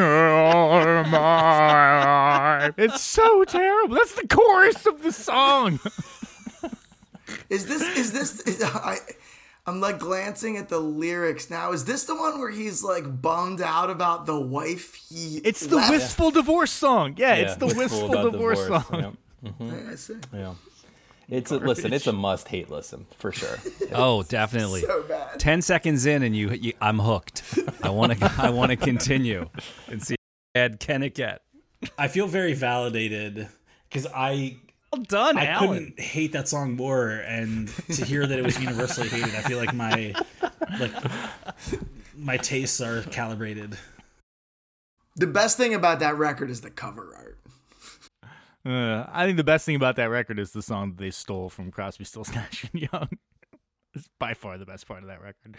[0.00, 2.74] all my life.
[2.76, 3.96] It's so terrible.
[3.96, 5.80] That's the chorus of the song.
[7.48, 8.98] Is this is this is, I
[9.66, 11.72] I'm like glancing at the lyrics now.
[11.72, 15.76] Is this the one where he's like bummed out about the wife he It's the
[15.76, 15.90] left?
[15.90, 17.14] wistful divorce song.
[17.16, 19.16] Yeah, it's the wistful about divorce, song.
[19.44, 19.66] Mm-hmm.
[19.66, 19.92] Yeah.
[19.92, 20.16] I see.
[20.34, 20.54] yeah.
[21.28, 21.92] It's a listen.
[21.92, 23.56] It's a must-hate listen for sure.
[23.92, 24.80] oh, definitely.
[24.80, 25.38] So bad.
[25.38, 27.42] Ten seconds in, and you, you I'm hooked.
[27.82, 29.48] I want to I want to continue
[29.88, 30.16] and see
[30.56, 31.42] Ed can it get.
[31.96, 33.48] I feel very validated
[33.88, 34.56] because I
[34.92, 35.68] Well done, I Allan.
[35.68, 39.58] couldn't hate that song more, and to hear that it was universally hated, I feel
[39.58, 40.14] like my
[40.80, 40.92] like
[42.16, 43.76] my tastes are calibrated.
[45.16, 47.38] The best thing about that record is the cover art.
[48.64, 51.48] Uh, I think the best thing about that record is the song that they stole
[51.48, 53.08] from Crosby, Stills, Nash and Young.
[53.94, 55.56] it's by far the best part of that record.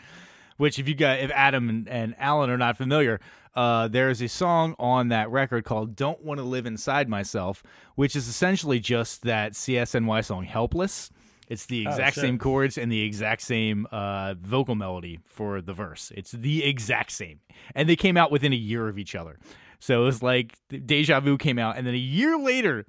[0.57, 3.19] Which, if you got, if Adam and, and Allan are not familiar,
[3.55, 7.63] uh, there is a song on that record called "Don't Want to Live Inside Myself,"
[7.95, 11.09] which is essentially just that CSNY song "Helpless."
[11.47, 12.21] It's the exact shit.
[12.21, 16.09] same chords and the exact same uh, vocal melody for the verse.
[16.15, 17.41] It's the exact same,
[17.75, 19.37] and they came out within a year of each other.
[19.79, 22.85] So it was like Deja Vu came out, and then a year later,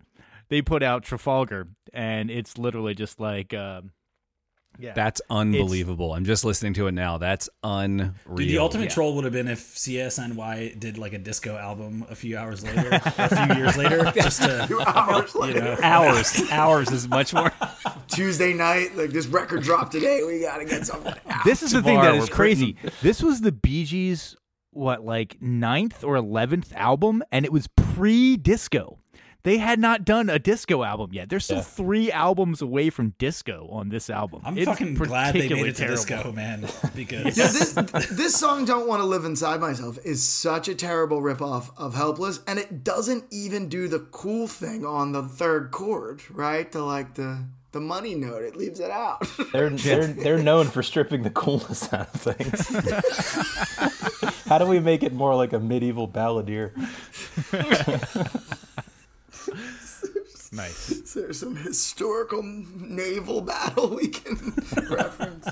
[0.48, 3.90] they put out Trafalgar, and it's literally just like, um,
[4.78, 6.14] yeah, That's unbelievable.
[6.14, 7.18] I'm just listening to it now.
[7.18, 8.14] That's unreal.
[8.34, 8.90] Dude, the ultimate yeah.
[8.90, 12.88] troll would have been if CSNY did like a disco album a few hours later,
[12.90, 15.76] a few years later, just to Two hours you later, know.
[15.82, 16.42] hours.
[16.50, 17.52] hours is much more.
[18.08, 20.22] Tuesday night, like this record dropped today.
[20.24, 21.44] We gotta get something out.
[21.44, 22.76] this is the thing that Tomorrow is we're crazy.
[23.02, 24.36] This was the Bee Gees,
[24.70, 28.98] what like ninth or eleventh album, and it was pre-disco.
[29.44, 31.28] They had not done a disco album yet.
[31.28, 31.62] They're still Yeah.
[31.64, 34.40] three albums away from disco on this album.
[34.44, 35.96] I'm It's fucking glad they made particularly it to terrible.
[35.96, 36.60] disco, man,
[36.94, 37.72] because Yeah, this
[38.10, 42.38] this song "Don't Want to Live Inside Myself" is such a terrible ripoff of "Helpless,"
[42.46, 46.70] and it doesn't even do the cool thing on the third chord, right?
[46.70, 48.42] The like the the money note.
[48.44, 49.26] It leaves it out.
[49.52, 52.68] They're they're they're known for stripping the coolness out of things.
[54.46, 56.70] How do we make it more like a medieval balladeer?
[60.52, 60.90] Nice.
[60.90, 64.36] Is there some historical naval battle we can
[64.90, 65.48] reference.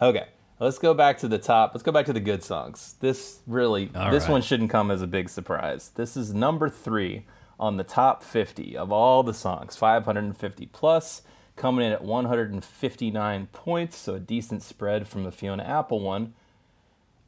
[0.00, 0.26] Okay,
[0.60, 1.72] let's go back to the top.
[1.74, 2.94] Let's go back to the good songs.
[3.00, 4.32] This really, All this right.
[4.32, 5.90] one shouldn't come as a big surprise.
[5.94, 7.24] This is number three
[7.58, 11.22] on the top 50 of all the songs, 550 plus,
[11.56, 16.34] coming in at 159 points, so a decent spread from the Fiona Apple one.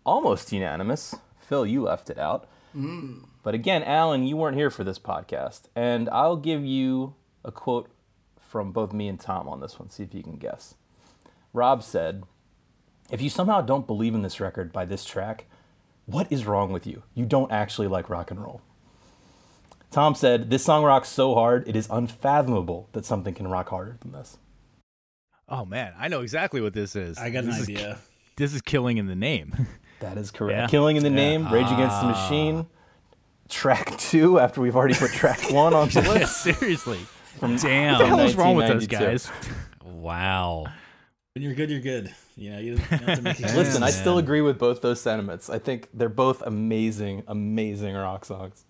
[0.05, 1.15] Almost unanimous.
[1.39, 2.47] Phil, you left it out.
[2.77, 3.25] Mm.
[3.43, 7.15] But again, Allan, you weren't here for this podcast, and I'll give you
[7.45, 7.91] a quote
[8.39, 9.91] from both me and Tom on this one.
[9.91, 10.75] See if you can guess.
[11.53, 12.25] Rob said,
[13.11, 15.47] if you somehow don't believe in this record by this track,
[16.07, 17.03] what is wrong with you?
[17.15, 18.63] You don't actually like rock and roll.
[19.91, 23.97] Tom said, This song rocks so hard, it is unfathomable that something can rock harder
[24.01, 24.37] than this.
[25.49, 27.17] Oh man, I know exactly what this is.
[27.17, 27.93] I got an idea.
[27.93, 27.99] Is,
[28.37, 29.67] this is killing in the name.
[30.01, 30.57] That is correct.
[30.59, 30.67] Yeah.
[30.69, 32.29] Killing in the Name, Rage Against the ah.
[32.31, 32.67] Machine,
[33.49, 36.43] track two, after we've already put track one on the list.
[36.43, 37.01] Seriously,
[37.41, 37.49] Damn.
[37.51, 39.31] what the hell is wrong with those guys?
[39.85, 40.67] Wow.
[41.35, 42.15] When you're good, you're good.
[42.37, 43.57] You know, you don't, you don't have to make excuses.
[43.57, 45.51] Listen, I still agree with both those sentiments.
[45.51, 48.65] I think they're both amazing, amazing rock songs.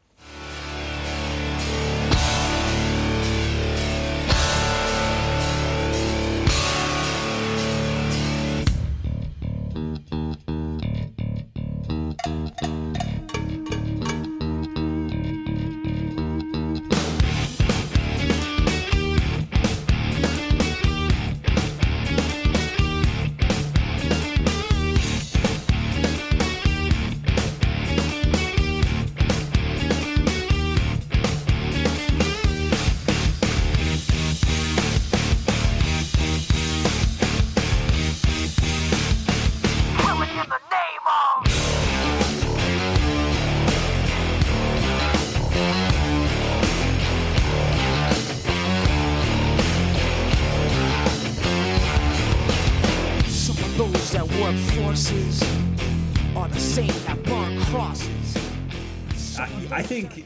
[59.70, 60.24] I, think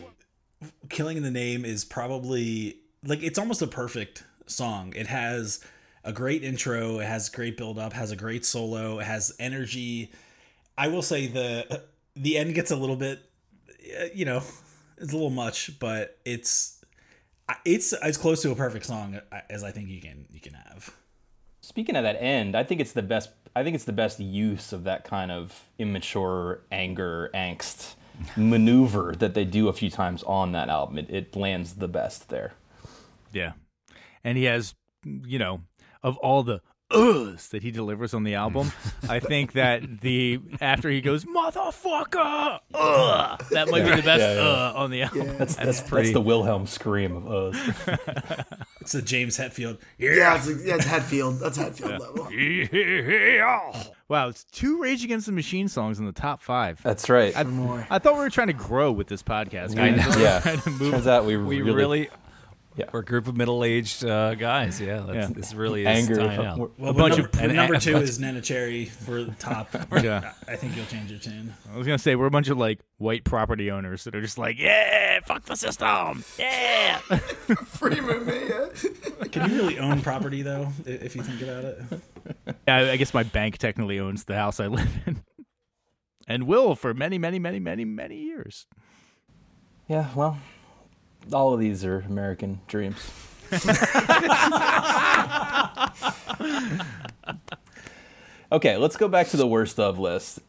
[0.88, 5.60] killing in the name is probably like it's almost a perfect song it has
[6.04, 10.12] a great intro it has great build up has a great solo it has energy
[10.76, 11.82] i will say the
[12.16, 13.20] the end gets a little bit
[14.00, 14.42] uh, you know
[14.98, 16.84] it's a little much but it's
[17.64, 19.20] it's as close to a perfect song
[19.50, 20.92] as i think you can you can have
[21.62, 23.30] Speaking of that end, I think it's the best.
[23.54, 27.94] I think it's the best use of that kind of immature anger, angst
[28.36, 30.98] maneuver that they do a few times on that album.
[30.98, 32.54] It, it lands the best there.
[33.32, 33.52] Yeah.
[34.24, 35.62] And he has, you know,
[36.02, 36.60] of all the
[36.92, 38.72] uhs that he delivers on the album,
[39.08, 44.34] I think that the after he goes motherfucker, uh, that might be the best Yeah,
[44.34, 44.40] yeah.
[44.40, 45.36] uh on the album.
[45.38, 47.86] That's that's, that's the Wilhelm scream of us.
[48.80, 51.40] it's a james hetfield Yeah, it's, yeah, it's Hetfield.
[51.40, 52.28] That's Hetfield level.
[54.08, 56.82] Wow, it's two Rage Against the Machine songs in the top five.
[56.82, 57.34] That's right.
[57.36, 57.40] I.
[57.90, 59.78] I thought we were trying to grow with this podcast.
[59.78, 60.20] I know.
[60.20, 60.40] yeah.
[60.42, 62.08] Trying to move Turns out we, We really, really,
[62.74, 62.86] Yeah.
[62.90, 64.80] we're a group of middle-aged uh, guys.
[64.80, 65.34] Yeah, that's, Yeah.
[65.34, 66.16] this really is anger.
[66.16, 66.58] tying out.
[66.58, 69.32] well A but bunch number, of- and- number and- two is Neneh Cherry for the
[69.32, 70.32] top Yeah.
[70.48, 72.80] i think you'll change your tune I was gonna say we're a bunch of like
[72.96, 76.98] white property owners that are just like, yeah, fuck the system, yeah.
[77.66, 78.70] Freeman, man.
[79.30, 81.82] can you really own property though if you think about it
[82.66, 85.22] I, I guess my bank technically owns the house I live in,
[86.26, 88.66] and will for many, many, many, many, many years.
[89.88, 90.38] Yeah, well,
[91.32, 93.10] all of these are American dreams.
[98.52, 100.40] okay, let's go back to the worst of list.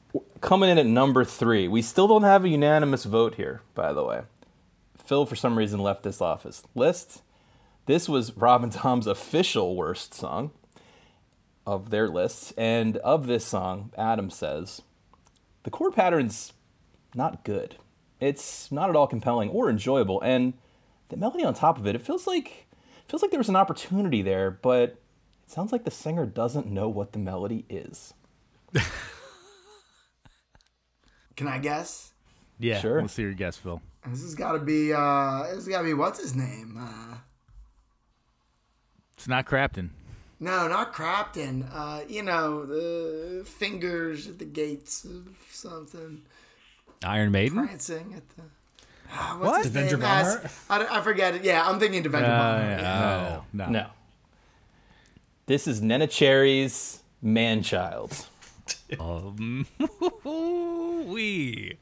[0.41, 4.03] Coming in at number three, we still don't have a unanimous vote here, by the
[4.03, 4.21] way.
[5.03, 7.21] Phil, for some reason, left this office list.
[7.85, 10.51] This was Rob and Tom's official worst song
[11.65, 12.53] of their lists.
[12.57, 14.81] And of this song, Adam says,
[15.63, 16.53] the chord pattern's
[17.15, 17.75] not good.
[18.19, 20.53] It's not at all compelling or enjoyable, and
[21.09, 22.67] the melody on top of it, it feels like
[23.07, 24.81] feels like there was an opportunity there, but
[25.45, 28.13] it sounds like the singer doesn't know what the melody is.
[31.35, 32.13] Can I guess?
[32.59, 33.01] Yeah, Sure.
[33.01, 33.81] Let's see your guess, Phil.
[34.07, 34.93] This has got to be.
[34.93, 36.77] uh This has got to be what's his name?
[36.79, 37.17] Uh,
[39.17, 39.89] It's not Crapton.
[40.39, 41.67] no, not Crapton.
[41.73, 46.21] Uh, you know, the fingers at the gates of something,
[47.03, 47.65] Iron Maiden.
[47.65, 48.43] prancing at the.
[49.37, 49.99] What's his Devendra name?
[50.01, 50.51] Banhart?
[50.69, 51.43] I, I forget it.
[51.43, 52.79] Yeah, I'm thinking Devendra Banhart.
[52.81, 53.37] yeah.
[53.39, 53.85] Oh no, No.
[55.45, 58.27] This is Neneh Cherry's Man-Child.
[58.99, 59.65] Um,
[60.23, 61.77] we.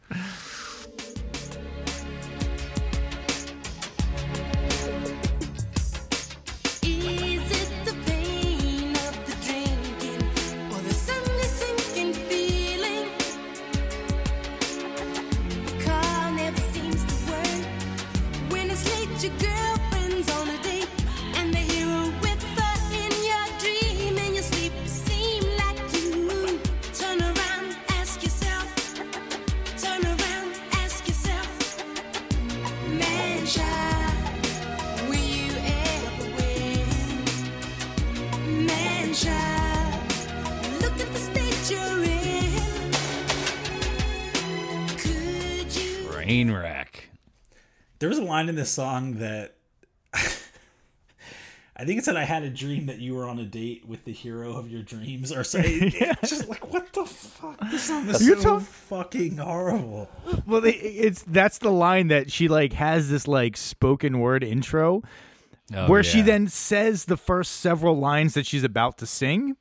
[46.48, 47.10] Train wreck.
[48.00, 49.56] There was a line in this song that
[51.76, 54.06] I think it said I had a dream that you were on a date with
[54.06, 55.92] the hero of your dreams or something.
[56.22, 57.60] It's just like what the fuck?
[57.72, 60.10] This song is You're so talk- fucking horrible.
[60.46, 65.02] Well, it's that's the line that she like has this like spoken word intro
[65.74, 69.56] Oh, where she then says the first several lines that she's about to sing,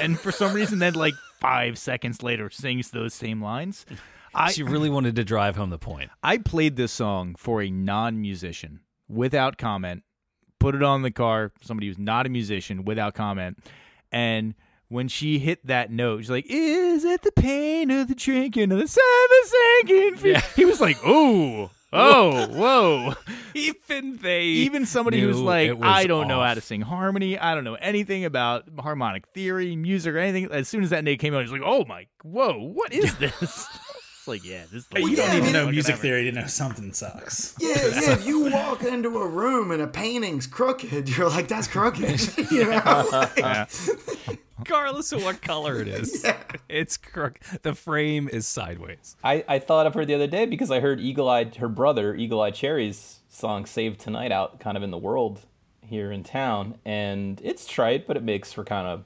[0.00, 3.84] and for some reason, then like five seconds later, sings those same lines.
[4.34, 6.10] I she really wanted to drive home the point.
[6.22, 10.02] I played this song for a non-musician without comment.
[10.58, 11.52] Put it on the car.
[11.62, 13.58] Somebody who's not a musician without comment,
[14.12, 14.54] and
[14.88, 18.78] when she hit that note, she's like, "Is it the pain of the drinking of
[18.78, 20.42] the seven sinking feet?" Yeah.
[20.56, 23.14] He was like, "Oh, oh, whoa."
[23.54, 27.38] Even they, Even somebody who's like, was I don't know how to sing harmony.
[27.38, 30.52] I don't know anything about harmonic theory, music, or anything.
[30.52, 33.66] As soon as that name came out, he's like, "Oh my, whoa, what is this?"
[34.20, 34.82] It's like, yeah, this.
[34.82, 36.02] Is the you worst don't yeah, need know music ever.
[36.02, 37.54] theory to know something sucks.
[37.58, 38.12] Yeah, yeah.
[38.12, 42.64] If you walk into a room and a painting's crooked, you're like, "That's crooked," you
[42.64, 43.26] know.
[43.38, 43.70] Like,
[44.58, 46.26] regardless of what color it is.
[46.68, 47.40] It's crook.
[47.62, 49.16] The frame is sideways.
[49.24, 52.14] I, I thought of her the other day because I heard Eagle Eye, her brother,
[52.14, 55.40] Eagle Eye Cherry's song Save Tonight out kind of in the world
[55.80, 56.78] here in town.
[56.84, 59.04] And it's trite, but it makes for kind of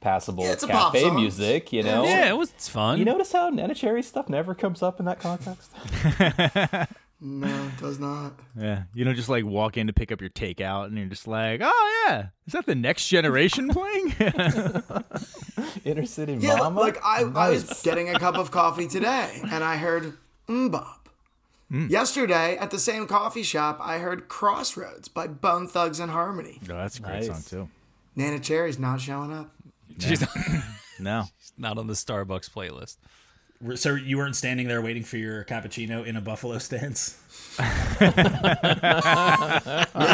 [0.00, 2.04] passable Yeah, it's cafe music, you know?
[2.04, 2.98] Yeah, it was it's fun.
[2.98, 5.70] You notice how Neneh Cherry stuff never comes up in that context?
[7.20, 8.34] No, it does not.
[8.56, 11.26] Yeah, you don't just like walk in to pick up your takeout and you're just
[11.26, 14.14] like, oh yeah, is that the next generation playing?
[15.84, 16.80] Inner City Yeah, li- Mama?
[16.80, 20.12] like I, I was getting a cup of coffee today, and I heard
[20.48, 20.86] MMMBop.
[21.72, 21.90] Mm.
[21.90, 26.60] Yesterday at the same coffee shop, I heard Crossroads by Bone Thugs and Harmony.
[26.68, 27.48] no, that's a great Nice.
[27.48, 27.68] song
[28.16, 28.20] too.
[28.22, 29.50] Neneh Cherry's not showing up.
[29.98, 30.24] She's
[31.00, 31.24] No,
[31.56, 32.96] not on the Starbucks playlist.
[33.76, 37.18] So you weren't standing there waiting for your cappuccino in a buffalo stance?
[37.60, 38.12] Maybe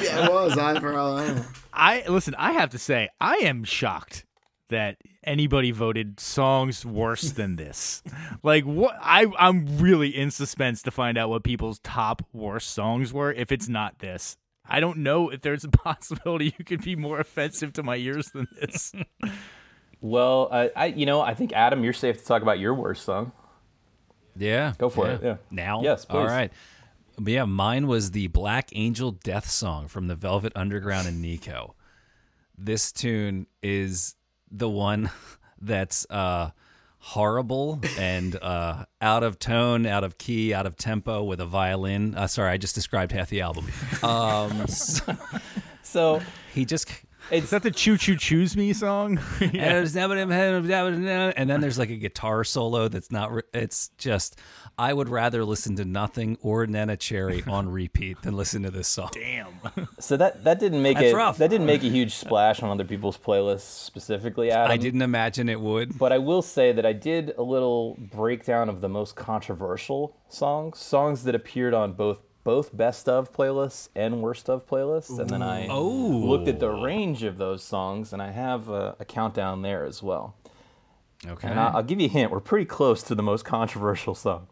[0.09, 0.57] I was.
[0.57, 1.45] I for all I know.
[1.72, 2.35] I listen.
[2.39, 4.24] I have to say, I am shocked
[4.70, 8.03] that anybody voted songs worse than this.
[8.43, 8.97] like what?
[9.01, 13.30] I I'm really in suspense to find out what people's top worst songs were.
[13.30, 17.20] If it's not this, I don't know if there's a possibility you could be more
[17.20, 18.93] offensive to my ears than this.
[20.05, 23.05] Well, I, I, you know, I think Adam, you're safe to talk about your worst
[23.05, 23.32] song.
[24.36, 24.74] Yeah.
[24.76, 25.36] Go for it, yeah.
[25.50, 25.80] Now?
[25.80, 26.30] Yes, All please.
[26.30, 26.52] right.
[27.18, 31.74] But yeah, mine was the Black Angel Death Song from the Velvet Underground and Nico.
[32.59, 34.14] This tune is
[34.50, 35.11] the one
[35.62, 36.50] that's uh,
[36.98, 42.14] horrible and uh, out of tone, out of key, out of tempo with a violin.
[42.14, 43.68] Uh, sorry, I just described half the album.
[44.02, 45.16] Um, so
[45.82, 46.20] So
[46.52, 46.90] he just.
[47.31, 49.18] Is that the "Choo Choo Choose Me" song?
[49.41, 49.87] And
[51.51, 53.33] then there's like a guitar solo that's not.
[53.33, 54.39] re- It's just.
[54.77, 58.89] I would rather listen to nothing or Neneh Cherry on repeat than listen to this
[58.89, 59.11] song.
[59.12, 59.47] Damn.
[60.01, 61.39] So that that didn't make That's it rough.
[61.39, 64.51] that didn't make a huge splash on other people's playlists specifically.
[64.51, 64.72] Adam.
[64.72, 65.97] I didn't imagine it would.
[65.97, 70.81] But I will say that I did a little breakdown of the most controversial songs,
[70.81, 75.42] songs that appeared on both both best of playlists and worst of playlists, and then
[75.42, 75.82] I Oh.
[75.82, 80.03] looked at the range of those songs, and I have a, a countdown there as
[80.03, 80.34] well.
[81.26, 81.49] Okay.
[81.49, 84.47] And I, I'll give you a hint: we're pretty close to the most controversial song.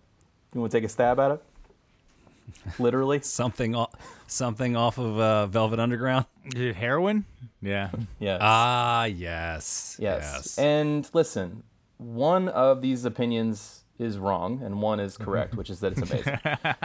[0.54, 1.42] You want to take a stab at it?
[2.78, 3.20] Literally.
[3.20, 3.90] something off,
[4.26, 6.26] something off of uh, Velvet Underground.
[6.54, 7.24] Is it heroin?
[7.60, 7.90] Yeah.
[8.18, 8.38] Yes.
[8.42, 10.30] Ah, yes, Yes.
[10.34, 10.58] yes.
[10.58, 11.62] And listen,
[11.98, 16.38] one of these opinions is wrong and one is correct, which is that it's amazing.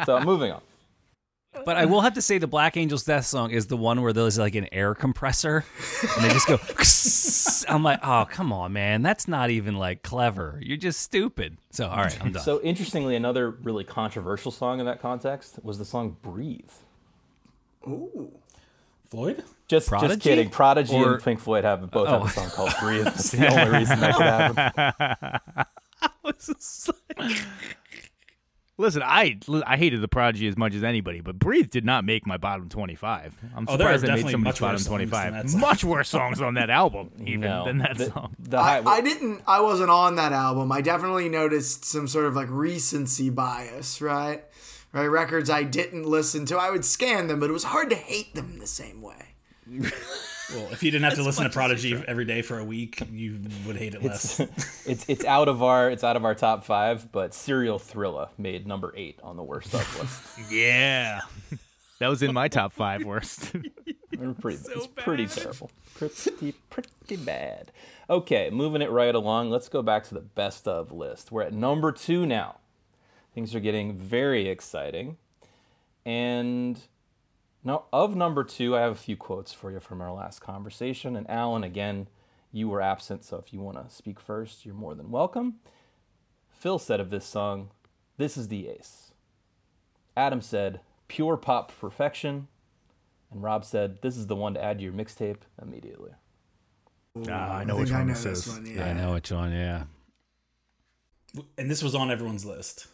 [0.06, 0.62] so moving on.
[1.66, 4.14] But I will have to say the Black Angels Death song is the one where
[4.14, 5.66] there's like an air compressor,
[6.16, 6.60] and they just go.
[7.74, 10.60] I'm like, oh come on, man, that's not even like clever.
[10.62, 11.58] You're just stupid.
[11.72, 12.44] So all right, I'm done.
[12.44, 16.70] So interestingly, another really controversial song in that context was the song "Breathe."
[17.88, 18.32] Ooh.
[19.10, 19.44] Floyd?
[19.70, 20.14] Just, Prodigy?
[20.16, 20.50] just kidding.
[20.50, 22.26] Prodigy Or- and Pink Floyd have both have Oh.
[22.26, 25.66] a song called "Breathe." That's the only reason that could happen.
[28.80, 32.28] Listen, I I hated the Prodigy as much as anybody, but "Breathe" did not make
[32.28, 33.36] my bottom twenty-five.
[33.56, 35.56] I'm Oh, surprised they made definitely somebody's much bottom worse songs than twenty-five.
[35.56, 38.36] Much worse songs on that album, even No, than that the, song.
[38.38, 39.42] The I, I didn't.
[39.48, 40.72] I wasn't on that album.
[40.72, 44.44] I definitely noticed some sort of like recency bias, right?
[44.94, 46.58] Right, records I didn't listen to.
[46.58, 49.34] I would scan them, but it was hard to hate them the same way.
[50.54, 53.40] Well, if you didn't have to listen to Prodigy every day for a week, you
[53.66, 54.40] would hate it less.
[54.86, 58.66] it's it's out of our it's out of our top five, but "Serial Thrilla" made
[58.66, 60.24] number eight on the worst of list.
[60.52, 61.22] Yeah,
[62.00, 63.52] that was in my top five worst.
[64.12, 65.70] They're pretty, it's pretty terrible.
[65.96, 67.72] Pretty, pretty bad.
[68.10, 69.50] Okay, moving it right along.
[69.50, 71.32] Let's go back to the best of list.
[71.32, 72.60] We're at number two now.
[73.36, 75.18] Things are getting very exciting.
[76.06, 76.80] And
[77.64, 81.16] now, of number two, I have a few quotes for you from our last conversation.
[81.16, 82.08] And Allan, again,
[82.52, 85.56] you were absent, so if you want to speak first, you're more than welcome.
[86.50, 87.70] Phil said of this song,
[88.18, 89.12] This is the ace.
[90.16, 92.48] Adam said, Pure pop perfection.
[93.32, 96.12] And Rob said, This is the one to add to your mixtape immediately.
[97.30, 98.54] Ah, I know think which I one know this this is.
[98.54, 98.80] one.
[98.80, 99.52] I know which one.
[99.52, 99.84] Yeah.
[101.58, 102.88] And this was on everyone's list.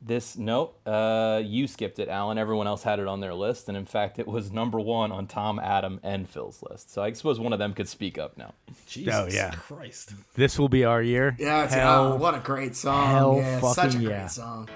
[0.00, 2.38] This note, uh, you skipped it, Allan.
[2.38, 5.26] Everyone else had it on their list, and in fact, it was number one on
[5.26, 6.92] Tom, Adam, and Phil's list.
[6.92, 8.54] So I suppose one of them could speak up now.
[8.86, 9.50] Jesus yeah.
[9.50, 10.14] Christ.
[10.34, 11.34] This will be our year.
[11.38, 13.06] Yeah, it's, Hell, oh, what a great song.
[13.08, 14.26] hell yeah, it's such a fucking great yeah.
[14.28, 14.68] song.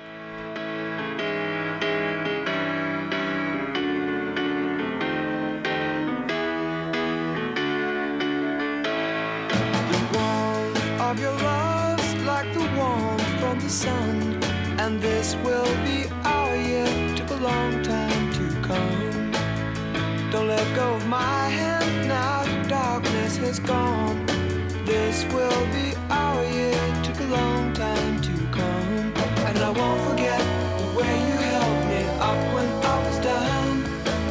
[29.73, 30.41] Won't forget
[30.79, 33.85] the way you held me up when I was down.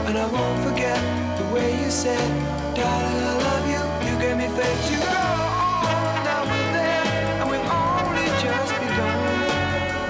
[0.08, 1.00] And I won't forget
[1.38, 2.30] the way you said,
[2.76, 3.82] Darling, I love you.
[4.08, 6.24] You gave me faith to go on.
[6.26, 7.06] Now we're there,
[7.40, 9.18] and we've only just begun.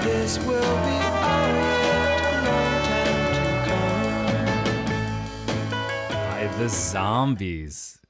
[0.02, 0.98] This will be
[1.30, 2.02] our year.
[2.26, 4.00] A long time to come.
[6.30, 8.00] By the zombies.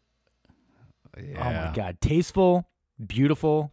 [1.22, 1.40] Yeah.
[1.40, 2.68] Oh my god, tasteful,
[3.04, 3.72] beautiful,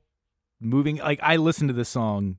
[0.59, 0.97] moving.
[0.97, 2.38] Like I listened to this song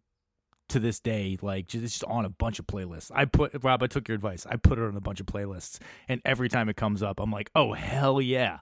[0.71, 3.11] to this day, like just, it's just on a bunch of playlists.
[3.15, 4.47] I put Rob, I took your advice.
[4.49, 7.31] I put it on a bunch of playlists, and every time it comes up, I'm
[7.31, 8.59] like, oh hell yeah.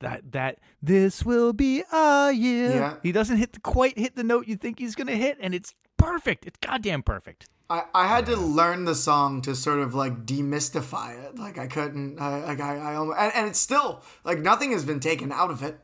[0.00, 2.70] That that this will be a year.
[2.70, 2.96] Yeah.
[3.02, 5.72] He doesn't hit the, quite hit the note you think he's gonna hit, and it's
[5.96, 6.44] perfect.
[6.46, 7.46] It's goddamn perfect.
[7.70, 11.38] I, I had to learn the song to sort of like demystify it.
[11.38, 14.84] Like I couldn't, I, like I, I almost, and, and it's still like nothing has
[14.84, 15.82] been taken out of it.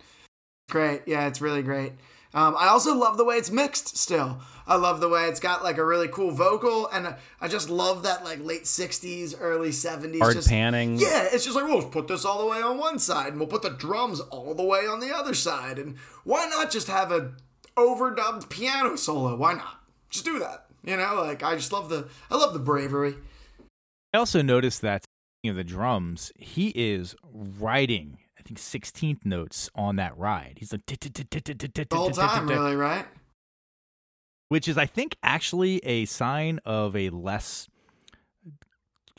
[0.68, 1.92] Great, yeah, it's really great.
[2.32, 3.96] Um, I also love the way it's mixed.
[3.96, 7.68] Still, I love the way it's got like a really cool vocal, and I just
[7.68, 10.18] love that like late '60s, early '70s.
[10.18, 10.96] Hard just, panning.
[10.96, 13.48] Yeah, it's just like we'll put this all the way on one side, and we'll
[13.48, 17.10] put the drums all the way on the other side, and why not just have
[17.10, 17.32] a
[17.76, 19.34] overdubbed piano solo?
[19.34, 19.80] Why not?
[20.08, 20.66] Just do that.
[20.84, 23.16] You know, like I just love the I love the bravery.
[24.14, 25.04] I also noticed that
[25.42, 28.18] you know the drums, he is writing.
[28.50, 30.54] Think 16th notes on that ride.
[30.58, 33.06] He's like The whole time, really, right?
[34.48, 37.68] which is I think actually a sign of a less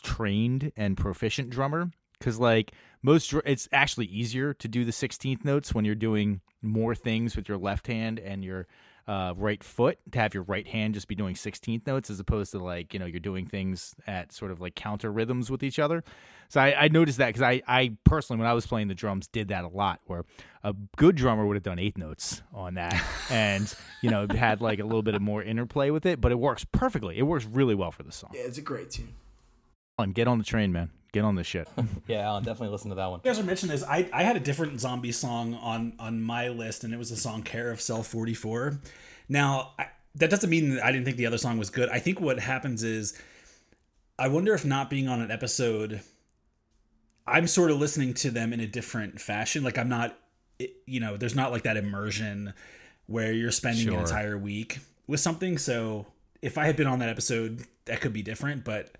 [0.03, 5.73] trained and proficient drummer cuz like most it's actually easier to do the 16th notes
[5.73, 8.67] when you're doing more things with your left hand and your
[9.07, 12.51] uh, right foot to have your right hand just be doing 16th notes as opposed
[12.51, 15.79] to like you know you're doing things at sort of like counter rhythms with each
[15.79, 16.03] other.
[16.49, 19.27] So i, I noticed that because I, I personally when i was playing the drums
[19.27, 20.25] did that a lot where
[20.63, 24.79] a good drummer would have done eighth notes on that and you know had like
[24.79, 27.17] a little bit of more interplay with it but it works perfectly.
[27.17, 28.31] It works really well for the song.
[28.33, 29.13] Yeah, it's a great tune.
[29.97, 31.67] Allan, get on the train man get on this shit
[32.07, 33.19] Yeah, Allan, definitely listen to that one.
[33.23, 33.83] You guys are mentioning this.
[33.87, 37.15] I, I had a different zombie song on on my list, and it was the
[37.17, 38.79] song "Care of Cell 44."
[39.29, 41.89] Now I, that doesn't mean that I didn't think the other song was good.
[41.89, 43.17] I think what happens is,
[44.19, 46.01] I wonder if not being on an episode,
[47.27, 49.63] I'm sort of listening to them in a different fashion.
[49.63, 50.17] Like I'm not,
[50.59, 52.53] it- you know, there's not like that immersion
[53.07, 55.57] where you're spending an entire week with something.
[55.57, 56.07] So
[56.41, 58.63] if I had been on that episode, that could be different.
[58.65, 58.91] But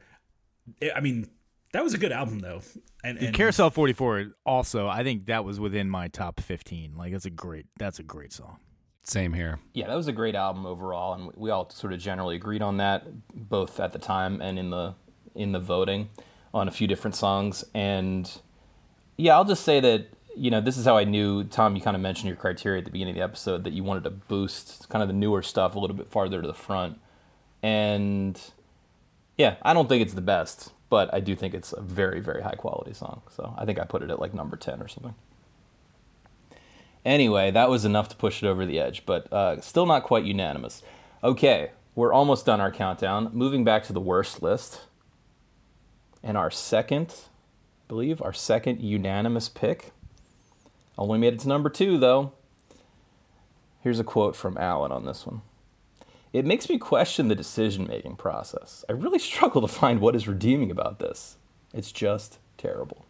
[0.79, 1.29] it, I mean,
[1.73, 2.61] that was a good album though.
[3.03, 6.95] And, and Care of Cell 44 also i think that was within my top 15
[6.95, 8.57] like that's a great that's a great song
[9.03, 9.59] Same here.
[9.73, 12.77] Yeah, that was a great album overall, and we all sort of generally agreed on
[12.77, 14.93] that, both at the time and in the
[15.33, 16.09] in the voting
[16.53, 17.63] on a few different songs.
[17.73, 18.29] And
[19.17, 21.75] yeah, I'll just say that you know this is how I knew Tom.
[21.75, 24.03] You kind of mentioned your criteria at the beginning of the episode that you wanted
[24.03, 26.99] to boost kind of the newer stuff a little bit farther to the front.
[27.63, 28.39] And
[29.35, 32.43] yeah, I don't think it's the best, but I do think it's a very very
[32.43, 33.23] high quality song.
[33.35, 35.15] So I think I put it at like number ten or something.
[37.03, 40.25] Anyway, that was enough to push it over the edge, but uh, still not quite
[40.25, 40.83] unanimous.
[41.23, 43.31] Okay, we're almost done our countdown.
[43.33, 44.81] Moving back to the worst list.
[46.21, 49.91] And our second, I believe, our second unanimous pick.
[50.97, 52.33] Only made it to number two, though.
[53.79, 55.41] Here's a quote from Allan on this one.
[56.33, 58.85] It makes me question the decision making process.
[58.87, 61.37] I really struggle to find what is redeeming about this.
[61.73, 63.05] It's just terrible.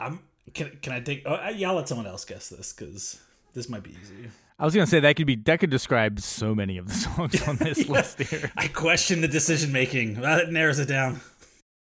[0.00, 0.20] I'm
[0.54, 1.22] can can I take?
[1.26, 3.20] Oh, yeah, I'll let someone else guess this because
[3.54, 4.30] this might be easy.
[4.58, 7.42] I was gonna say that could be that could describe so many of the songs
[7.46, 8.50] on this list here.
[8.56, 10.14] I question the decision making.
[10.14, 11.20] That narrows it down.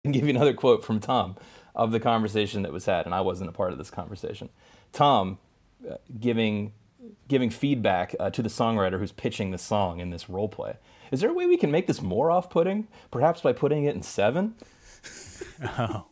[0.04, 1.36] and give you another quote from Tom
[1.76, 4.50] of the conversation that was had, and I wasn't a part of this conversation.
[4.92, 5.38] Tom
[5.90, 6.74] uh, giving
[7.28, 10.78] giving feedback uh, to the songwriter who's pitching the song in this role play.
[11.12, 12.88] Is there a way we can make this more off-putting?
[13.12, 14.56] Perhaps by putting it in seven.
[15.78, 16.06] Oh,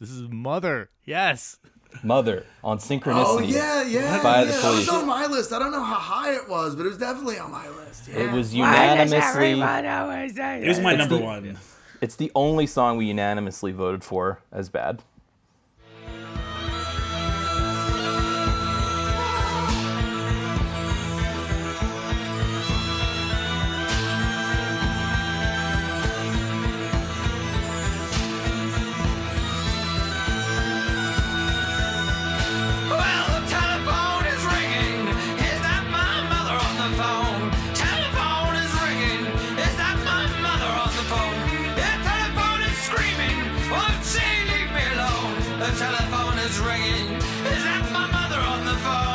[0.00, 0.90] this is Mother.
[1.04, 1.58] Yes.
[2.02, 3.24] Mother on Synchronicity.
[3.24, 4.44] Oh yeah, yeah, by yeah.
[4.46, 4.78] the That police.
[4.80, 5.52] was on my list.
[5.52, 8.08] I don't know how high it was, but it was definitely on my list.
[8.08, 8.20] Yeah.
[8.20, 9.52] It was unanimously.
[9.52, 11.58] It was my It's number the- one.
[12.00, 15.02] It's the only song we unanimously voted for as bad.
[45.78, 47.16] Telephone is ringing.
[47.16, 49.14] Is that my mother on the phone?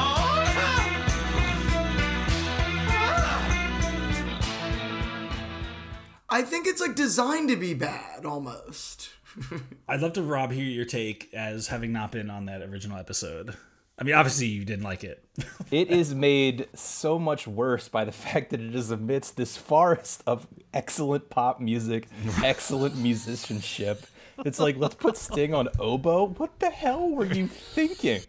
[6.32, 9.10] I think it's like designed to be bad almost.
[9.88, 13.55] I'd love to, Rob, hear your take as having not been on that original episode.
[13.97, 15.24] I mean, obviously you didn't like it.
[15.72, 20.24] It is made so much worse by the fact that it is amidst this forest
[20.26, 22.07] of excellent pop music,
[22.43, 24.05] excellent musicianship.
[24.45, 26.27] It's like, let's put Sting on oboe.
[26.27, 28.21] What the hell were you thinking?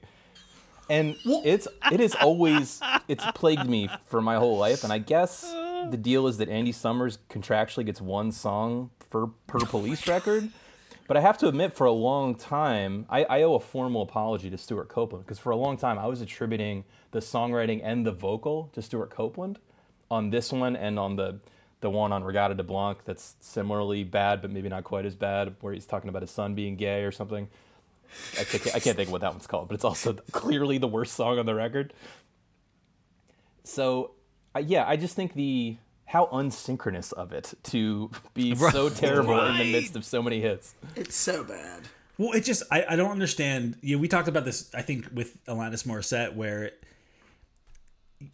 [0.88, 4.82] And it's it is always it's plagued me for my whole life.
[4.82, 9.60] And I guess the deal is that Andy Summers contractually gets one song for per
[9.60, 10.50] police record.
[11.06, 14.48] But I have to admit, for a long time, I, I owe a formal apology
[14.48, 18.12] to Stewart Copeland because for a long time I was attributing the songwriting and the
[18.12, 19.58] vocal to Stewart Copeland
[20.08, 21.40] on this one and on the
[21.80, 25.56] the one on Reggatta de Blanc that's similarly bad, but maybe not quite as bad,
[25.60, 27.48] where he's talking about his son being gay or something.
[28.38, 30.88] I can't, I can't think of what that one's called, but it's also clearly the
[30.88, 31.92] worst song on the record.
[33.64, 34.12] So,
[34.60, 35.76] yeah, I just think the
[36.06, 40.74] how unsynchronous of it to be so terrible in the midst of so many hits.
[40.96, 41.82] It's so bad.
[42.18, 43.76] Well, it just I, I don't understand.
[43.80, 46.72] You know, we talked about this I think with Alanis Morissette where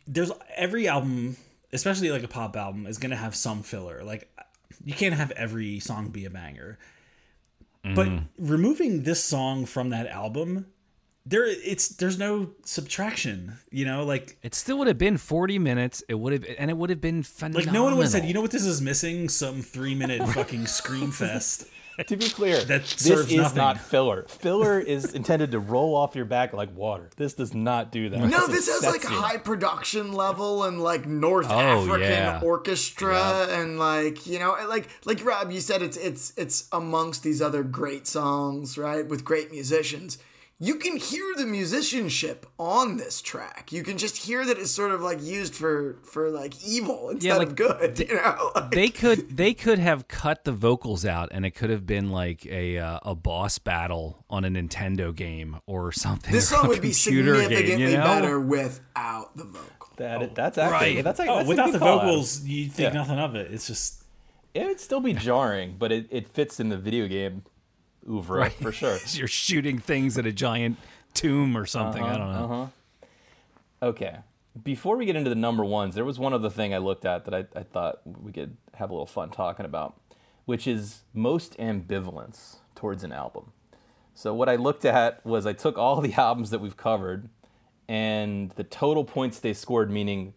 [0.07, 1.37] there's every album,
[1.77, 4.03] especially like a pop album, is gonna have some filler.
[4.03, 4.29] Like
[4.85, 6.79] you can't have every song be a banger.
[7.95, 8.25] But mm-hmm.
[8.45, 10.67] removing this song from that album,
[11.25, 13.59] there it's there's no subtraction.
[13.71, 16.03] You know, like It still would have been 40 minutes.
[16.09, 17.67] It would have, and it would have been phenomenal.
[17.67, 19.29] like no one would have said, you know what this is missing?
[19.29, 21.67] Some three minute fucking scream fest.
[22.07, 23.57] To be clear, That this is nothing.
[23.57, 24.25] not filler.
[24.29, 27.09] Filler is intended to roll off your back like water.
[27.17, 28.19] This does not do that.
[28.21, 32.41] No, This this has like high production level and like North Oh, African yeah.
[32.43, 37.41] orchestra and like you know like like Rob you said it's it's it's amongst these
[37.41, 40.19] other great songs right with great musicians.
[40.59, 43.73] You can hear the musicianship on this track.
[43.73, 47.37] You can just hear that it's sort of like used for for like evil instead
[47.37, 47.99] like, of good.
[48.09, 51.69] You know, Like- they could they could have cut the vocals out and it could
[51.69, 56.33] have been like a uh, a boss battle on a Nintendo game or something.
[56.33, 58.05] this or song would be computer game, significantly you know?
[58.05, 59.89] better without the vocal.
[59.97, 61.05] That, that's actually Right.
[61.05, 62.09] that's, a- Oh, that's without the call, Adam.
[62.09, 62.99] vocals, you think Yeah.
[62.99, 63.53] nothing of it.
[63.53, 64.05] It's just
[64.55, 67.43] It would still be jarring, but it, it fits in the video game
[68.09, 68.53] oeuvre Right.
[68.53, 68.99] for sure.
[69.11, 70.79] You're shooting things at a giant
[71.15, 72.03] tomb or something.
[72.03, 72.45] I don't know.
[72.45, 72.67] Uh-huh.
[73.83, 74.17] Okay.
[74.63, 77.25] Before we get into the number ones, there was one other thing I looked at
[77.27, 80.01] that I, I thought we could have a little fun talking about,
[80.47, 83.53] which is most ambivalence towards an album.
[84.15, 87.29] So what I looked at was I took all the albums that we've covered
[87.89, 90.33] and the total points they scored, meaning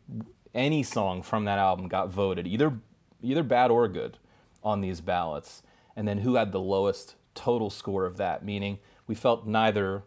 [0.53, 2.73] any song from that album got voted, either
[3.21, 4.17] either bad or good,
[4.63, 5.61] on these ballots,
[5.95, 10.03] and then who had the lowest total score of that, meaning we felt neither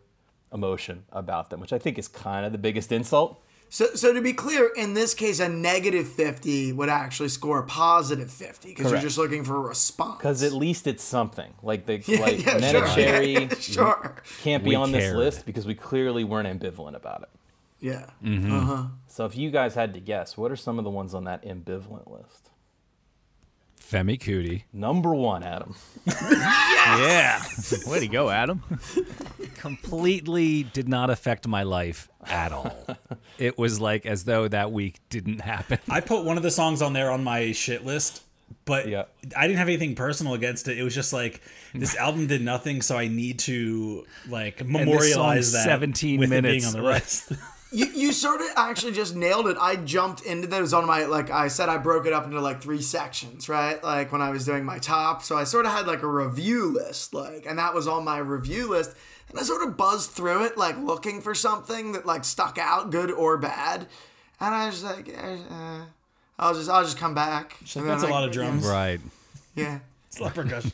[0.53, 3.43] emotion about them, which I think is kind of the biggest insult.
[3.71, 7.63] So, so to be clear, in this case, a negative 50 would actually score a
[7.63, 10.19] positive 50 because you're just looking for a response.
[10.19, 11.55] Because at least it's something.
[11.63, 12.87] Like the Yeah, like yeah, sure.
[12.89, 14.17] Cherry Yeah, sure.
[14.43, 17.31] can't be We on this list because we clearly weren't ambivalent about it.
[17.81, 18.11] Yeah.
[18.23, 18.53] Mm-hmm.
[18.53, 18.85] Uh-huh.
[19.07, 21.43] So if you guys had to guess, what are some of the ones on that
[21.43, 22.51] ambivalent list?
[23.83, 24.63] Femi Kuti.
[24.73, 25.75] Number one, Adam.
[26.07, 27.43] Yeah.
[27.87, 28.63] Way to go, Adam.
[29.57, 32.75] Completely did not affect my life at all.
[33.39, 35.79] it was like as though that week didn't happen.
[35.89, 38.23] I put one of the songs on there on my shit list,
[38.65, 39.05] but Yeah.
[39.37, 40.79] I didn't have anything personal against it.
[40.79, 41.41] It was just like
[41.75, 46.43] this album did nothing, so I need to like memorialize song's that 17 with it
[46.43, 47.29] being minutes, on the right.
[47.73, 47.95] list.
[47.95, 49.57] You, you sort of actually just nailed it.
[49.61, 52.61] I jumped into those on my, like I said, I broke it up into like
[52.63, 53.83] three sections, right?
[53.83, 55.23] Like when I was doing my top.
[55.23, 58.19] So I sort of had like a review list, like, and that was on my
[58.19, 58.95] review list.
[59.31, 62.91] And I sort of buzzed through it, like looking for something that like stuck out,
[62.91, 63.87] good or bad.
[64.41, 65.83] And I was like, eh, uh,
[66.39, 67.57] I'll just, I'll just come back.
[67.65, 68.67] So that's then a I- lot of drums.
[68.67, 69.01] Right.
[69.55, 69.79] Yeah.
[70.09, 70.73] It's a lot of percussion.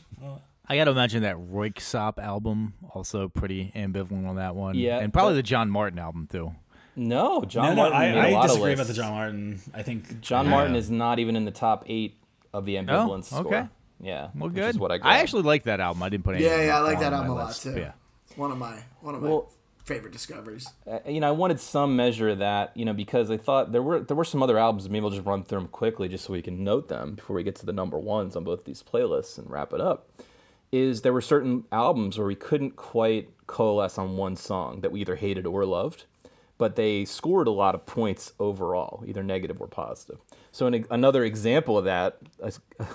[0.71, 4.75] I got to imagine that Röyksopp album also pretty ambivalent on that one.
[4.75, 6.53] Yeah, and probably but- the John Martyn album too.
[6.99, 9.13] No, John no, no, Martyn I, made a I lot of disagree about the John
[9.13, 9.61] Martyn.
[9.75, 10.51] I think John yeah.
[10.51, 12.17] Martyn is not even in the top eight
[12.53, 13.49] of the ambivalence Oh, okay.
[13.49, 13.71] score.
[14.01, 14.71] Yeah, Well, which good.
[14.71, 16.03] is what I, I actually like that album.
[16.03, 16.45] I didn't put any.
[16.45, 17.77] Yeah, yeah, I like that album a lot list, too.
[17.77, 17.93] Yeah.
[18.37, 19.51] One of my one of my Well-
[19.85, 20.69] favorite discoveries.
[20.87, 23.83] Uh, you know, I wanted some measure of that, you know, because I thought there
[23.83, 24.89] were there were some other albums.
[24.89, 27.43] Maybe I'll just run through them quickly, just so we can note them before we
[27.43, 30.07] get to the number ones on both these playlists and wrap it up.
[30.71, 35.01] Is there were certain albums where we couldn't quite coalesce on one song that we
[35.01, 36.05] either hated or loved,
[36.59, 40.19] but they scored a lot of points overall, either negative or positive.
[40.53, 42.19] So an, another example of that,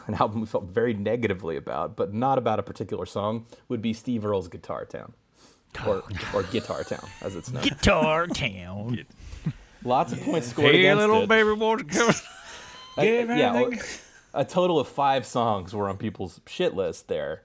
[0.08, 3.94] an album we felt very negatively about, but not about a particular song, would be
[3.94, 5.14] Steve Earle's Guitar Town.
[5.88, 6.04] Or,
[6.36, 7.64] or Guitar Town, as it's known.
[7.64, 9.06] Guitar Town.
[9.84, 11.30] Lots of points scored Hey, against little it.
[11.30, 12.14] baby boy, come-
[12.98, 13.70] I- yeah,
[14.36, 17.42] a total of five songs were on people's shit list there,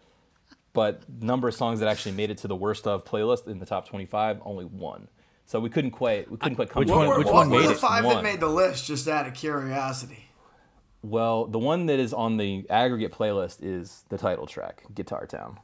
[0.74, 3.66] but number of songs that actually made it to the worst of playlist in the
[3.66, 5.08] top twenty-five, only one.
[5.48, 6.80] So we couldn't quite we couldn't quite come.
[6.80, 8.16] Which to one- an What, which what one were made the five One.
[8.16, 8.84] that made the list?
[8.84, 10.26] Just out of curiosity.
[11.02, 15.58] Well, the one that is on the aggregate playlist is the title track, Guitar Town.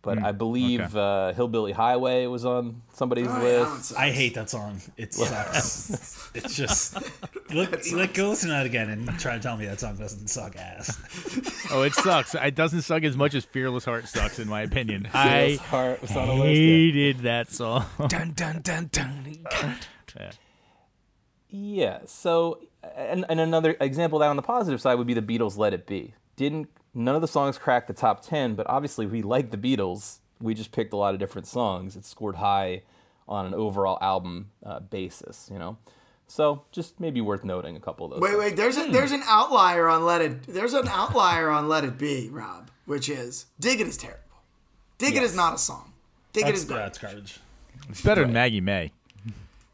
[0.00, 3.92] But I believe uh, Hillbilly Highway was on somebody's Oh, list.
[3.94, 4.80] one I hate that song.
[4.96, 6.30] It sucks.
[6.34, 6.96] it's just
[7.52, 10.28] look, like go listen to that again and try to tell me that song doesn't
[10.28, 10.96] suck ass.
[11.70, 12.34] Oh, it sucks.
[12.34, 15.02] It doesn't suck as much as Fearless Heart sucks, in my opinion.
[15.12, 16.66] Fearless I Heart was on the list, yeah.
[16.66, 17.84] hated that song.
[18.08, 19.36] Dun dun dun dun.
[21.50, 22.00] Yeah.
[22.06, 22.60] So,
[22.96, 25.74] and, and another example of that on the positive side would be the Beatles' "Let
[25.74, 26.68] It Be." Didn't
[26.98, 30.18] none of the songs cracked the top ten, but obviously we like the Beatles.
[30.40, 31.96] We just picked a lot of different songs.
[31.96, 32.82] It scored high
[33.28, 35.78] on an overall album uh, basis, you know.
[36.30, 38.20] So, just maybe worth noting a couple of those.
[38.20, 38.40] Wait, things.
[38.40, 38.56] wait.
[38.56, 40.42] There's a there's an outlier on Let It.
[40.42, 44.20] There's an outlier on Let It Be, Rob, which is Dig It is terrible.
[44.98, 45.92] Dig It is not a song.
[46.32, 46.76] Dig It That's, is great.
[46.76, 47.40] that's garbage.
[47.88, 48.92] It's better than Maggie May.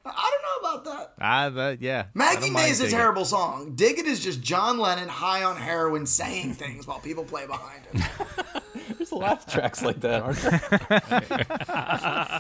[0.07, 1.15] I don't know about that.
[1.21, 2.07] Ah, that, yeah.
[2.15, 2.97] Maggie May is a Dig It.
[2.97, 3.75] terrible song.
[3.75, 7.87] Dig It is just John Lennon high on heroin saying things while people play behind
[7.87, 8.03] him.
[8.99, 10.61] There's a lot of tracks like that, aren't there?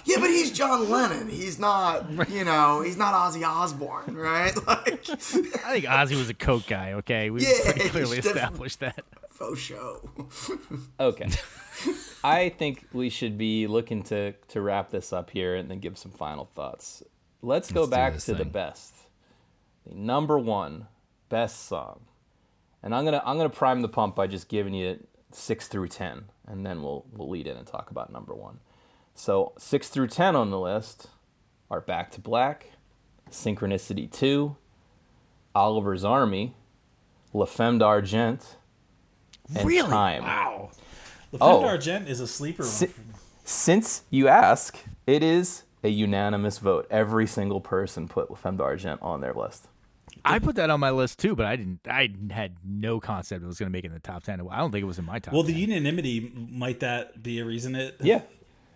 [0.07, 1.29] Yeah, but he's John Lennon.
[1.31, 4.55] He's not, you know, he's not Ozzy Osbourne, right?
[4.67, 6.93] Like, I think Ozzy was a coke guy.
[6.95, 9.05] Okay, we Yeah, pretty clearly he's definitely- established that.
[9.31, 10.09] faux show.
[11.01, 11.29] Okay.
[12.23, 15.97] I think we should be looking to to wrap this up here and then give
[15.99, 17.03] some final thoughts.
[17.45, 18.95] Let's go Let's do back this to the best.
[19.87, 20.87] The number one
[21.29, 22.01] best song.
[22.83, 24.99] And I'm gonna I'm gonna prime the pump by just giving you
[25.33, 28.61] six through ten, and then we'll we'll lead in and talk about number one.
[29.15, 31.09] So six through ten on the list
[31.71, 32.67] are Back to Black,
[33.31, 34.57] Synchronicity Two,
[35.55, 36.55] Oliver's Army,
[37.33, 38.57] La Femme d'Argent,
[39.55, 39.89] and Really?
[39.89, 40.23] Time.
[40.23, 40.71] Wow.
[41.31, 41.61] The Oh.
[41.63, 42.63] d'Argent is a sleeper.
[42.63, 42.71] one.
[42.71, 42.91] Si-
[43.45, 46.87] since you ask, it is a unanimous vote.
[46.91, 49.69] Every single person put La Femme d'Argent on their list.
[50.25, 51.81] I put that on my list too, but I didn't.
[51.89, 54.41] I had no concept it was going to make it in the top ten.
[54.51, 55.35] I don't think it was in my top.
[55.35, 58.23] Well, the unanimity might that be a reason it Yeah,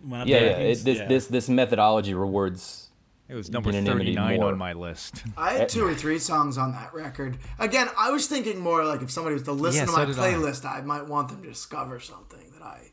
[0.04, 0.46] went up yeah, yeah.
[0.58, 1.06] It, this Yeah.
[1.08, 2.90] this this methodology rewards.
[3.28, 5.22] it was number unanimity thirty nine on my list.
[5.36, 7.38] I had two or three songs on that record.
[7.58, 10.04] Again, I was thinking more like if somebody was to listen Yeah, to so my
[10.06, 10.32] did I.
[10.32, 10.80] playlist, I.
[10.82, 12.90] might want them to discover something that I,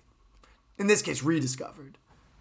[0.78, 1.97] in this case, rediscovered.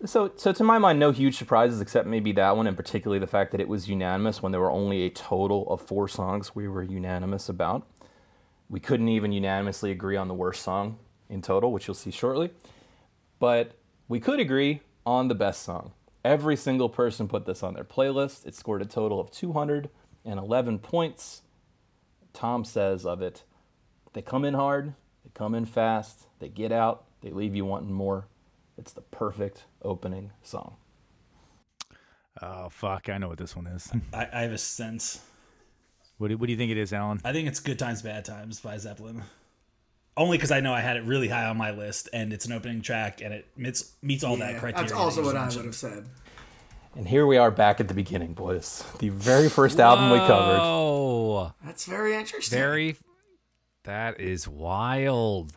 [0.07, 3.27] So, so to my mind, no huge surprises except maybe that one, and particularly the
[3.27, 6.69] fact that it was unanimous when there were only a total of four songs we
[6.69, 7.87] were unanimous about.
[8.69, 10.99] We couldn't even unanimously agree on the worst song
[11.31, 12.51] in total, which you'll see shortly.
[13.39, 13.79] But
[14.09, 15.93] we could agree on the best song.
[16.25, 18.47] Every single person put this on their playlist.
[18.47, 21.43] It scored a total of 211 points.
[22.33, 23.45] Tom says of it,
[24.13, 27.93] they come in hard, they come in fast, they get out, they leave you wanting
[27.93, 28.27] more.
[28.77, 30.76] It's the perfect opening song.
[32.43, 33.09] Oh fuck!
[33.09, 33.91] I know what this one is.
[34.12, 35.20] I, I have a sense.
[36.18, 37.20] what, do, what do you think it is, Allan?
[37.24, 39.22] I think it's "Good Times, Bad Times" by Zeppelin.
[40.16, 42.53] Only because I know I had it really high on my list, and it's an
[42.53, 44.89] opening track, and it meets meets all that criteria.
[44.89, 45.62] that's also you what I mentioned.
[45.62, 46.07] would have said.
[46.97, 48.85] And here we are back at the beginning, boys.
[49.01, 50.61] The very first album we covered.
[50.62, 52.57] Oh, That's very interesting.
[52.57, 52.97] very.
[53.82, 55.53] That is wild.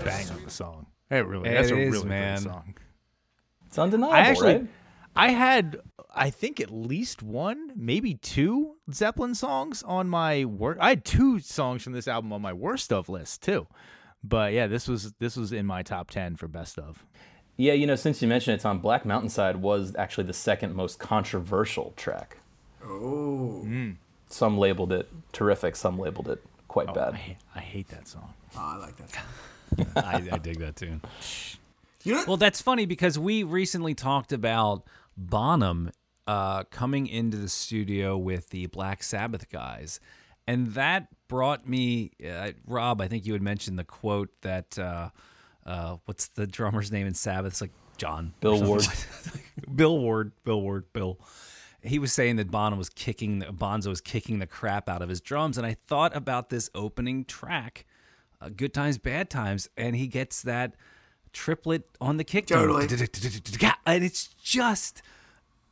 [0.00, 0.86] A banger of a song.
[1.10, 2.42] It really, It that's a really man.
[2.42, 2.74] great song.
[3.66, 4.66] It's undeniable, I actually, right?
[5.16, 5.78] I had,
[6.14, 10.78] I think at least one, maybe two Zeppelin songs on my work.
[10.80, 13.66] I had two songs from this album on my worst of list too.
[14.22, 17.04] But yeah, this was this was in my top ten for best of.
[17.56, 20.98] Yeah, you know, since you mentioned it, Tom, Black Mountainside was actually the second most
[20.98, 22.38] controversial track.
[22.84, 23.60] Oh.
[23.62, 23.90] Hmm.
[24.28, 27.14] Some labeled it terrific, some labeled it quite oh, I, bad.
[27.14, 28.34] ha- I hate that song.
[28.56, 29.22] Oh, I like that.
[29.96, 31.00] I, I dig that tune.
[32.02, 34.84] You know, Well, that's funny because we recently talked about
[35.16, 35.90] Bonham
[36.26, 40.00] uh, coming into the studio with the Black Sabbath guys,
[40.46, 43.00] and that brought me, uh, Rob.
[43.00, 45.10] I think you had mentioned the quote that uh,
[45.66, 47.52] uh, what's the drummer's name in Sabbath?
[47.52, 48.86] It's like John Bill Ward.
[49.74, 50.32] Bill Ward.
[50.44, 50.92] Bill Ward.
[50.92, 51.18] Bill.
[51.82, 55.20] He was saying that Bonham was kicking, Bonzo was kicking the crap out of his
[55.20, 57.84] drums, and I thought about this opening track,
[58.44, 60.74] uh, "Good Times, Bad Times," and he gets that
[61.32, 62.46] triplet on the kick.
[62.46, 62.86] Totally.
[63.86, 65.02] and it's just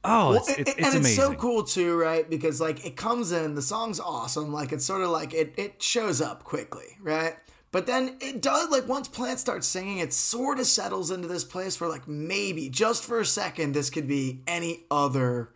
[0.04, 2.28] oh, it's, Well, it's, it's and it's so cool too, right?
[2.28, 4.52] Because like it comes in, the song's awesome.
[4.52, 7.36] Like it's sort of like it it shows up quickly, right?
[7.70, 11.44] But then it does like once Plant starts singing, it sort of settles into this
[11.44, 15.50] place where like maybe just for a second this could be any other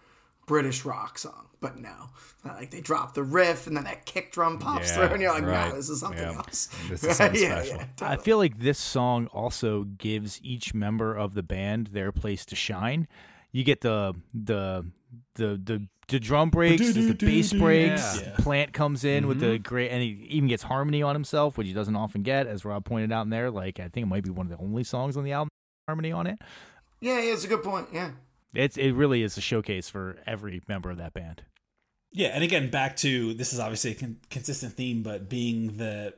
[0.47, 2.11] British rock song, but no.
[2.45, 5.33] Like they drop the riff and then that kick drum pops Yeah, through, and you're
[5.33, 5.71] like, right.
[5.71, 6.37] no, this is something Yeah.
[6.37, 6.69] else.
[6.89, 7.79] This is something yeah, special.
[8.01, 12.47] yeah, I feel like this song also gives each member of the band their place
[12.47, 13.09] to shine.
[13.53, 14.87] You get the the
[15.35, 18.21] the the, the drum breaks, the bass breaks.
[18.23, 18.35] Yeah.
[18.39, 19.51] Plant comes in with Mm-hmm.
[19.51, 22.65] the great, and he even gets harmony on himself, which he doesn't often get, as
[22.65, 23.51] Rob pointed out in there.
[23.51, 25.49] Like I think it might be one of the only songs on the album
[25.89, 26.39] harmony on it.
[27.01, 27.89] yeah, yeah, it's a good point.
[27.93, 28.11] Yeah.
[28.57, 31.43] It's it really is a showcase for every member of that band.
[32.13, 36.15] Yeah, and again, back to this is obviously a con- consistent theme, but being the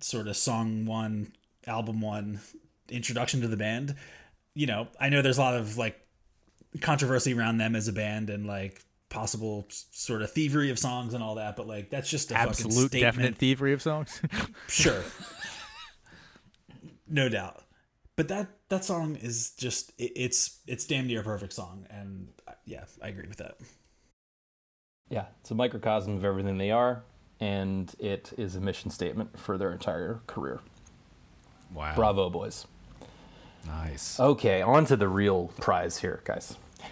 [0.00, 1.32] sort of song one,
[1.66, 2.40] album one
[2.88, 3.94] introduction to the band,
[4.54, 6.00] you know, I know there's a lot of like
[6.80, 11.22] controversy around them as a band and like possible sort of thievery of songs and
[11.22, 14.22] all that, but like that's just a fucking Absolute definite thievery of songs.
[14.68, 15.02] Sure.
[17.08, 17.64] no doubt.
[18.16, 22.28] But that that song is just it, it's it's damn near a perfect song and
[22.48, 23.56] uh, yeah, I agree with that.
[25.10, 27.02] Yeah, it's a microcosm of everything they are,
[27.40, 30.60] and it is a mission statement for their entire career.
[31.74, 32.66] wow, Bravo, boys.
[33.66, 34.18] nice.
[34.20, 36.56] Okay, on to the real prize here, guys.
[36.80, 36.86] By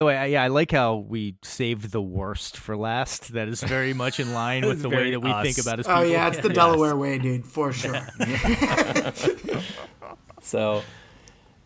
[0.00, 3.32] the way, I- yeah, I like how we saved the worst for last.
[3.32, 5.86] That is very much in line with the way that we think about it.
[5.88, 8.06] Oh yeah, it's the Delaware way, dude, for sure.
[10.40, 10.82] So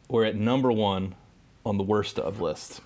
[0.08, 1.14] we're at number one
[1.64, 2.80] on the worst of list.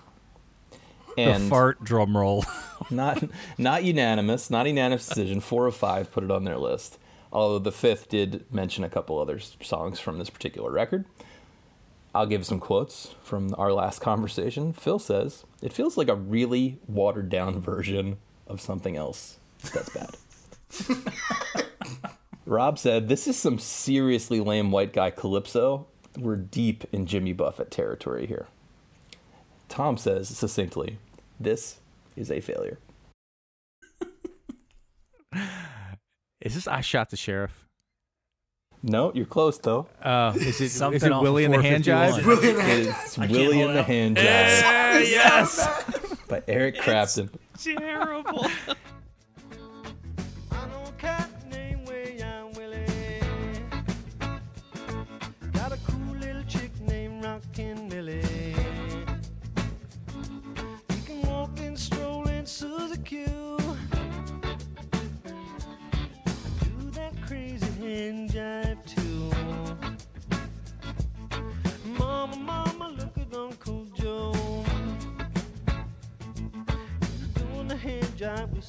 [1.15, 2.45] the And fart drum roll.
[2.89, 3.23] not
[3.57, 5.39] not unanimous, not unanimous decision.
[5.39, 6.97] Four of five put it on their list.
[7.31, 11.05] Although the fifth did mention a couple other songs from this particular record.
[12.15, 14.71] I'll give some quotes from our last conversation.
[14.73, 19.39] Phil says, It feels like a really watered down version of something else
[19.73, 20.15] that's bad.
[22.45, 25.87] Rob said, This is some seriously lame white guy calypso.
[26.17, 28.47] We're deep in Jimmy Buffett territory here.
[29.69, 30.99] Tom says succinctly,
[31.39, 31.79] This
[32.15, 32.77] is a failure.
[36.41, 37.65] Is this I shot the sheriff?
[38.85, 39.87] No, you're close though.
[40.01, 42.21] Uh, is it, is Something it off Willie and the Hand 451.
[42.21, 42.25] Jive?
[42.27, 43.05] Willie and the Hand Jive.
[43.05, 47.29] It's Willie and the Hand Jive yes, by Eric Clapton.
[47.57, 48.47] terrible.
[63.13, 63.25] Q.
[66.63, 69.29] Do that crazy hand jive too.
[71.99, 74.33] Mama, mama, look at Uncle Joe.
[77.01, 78.67] He's doing the hand jive with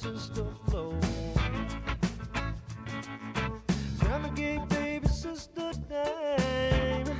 [5.89, 7.11] baby.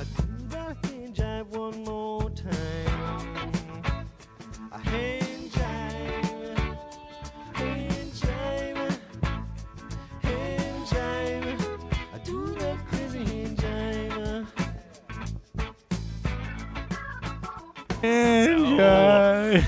[0.00, 2.23] I do that hand jive one more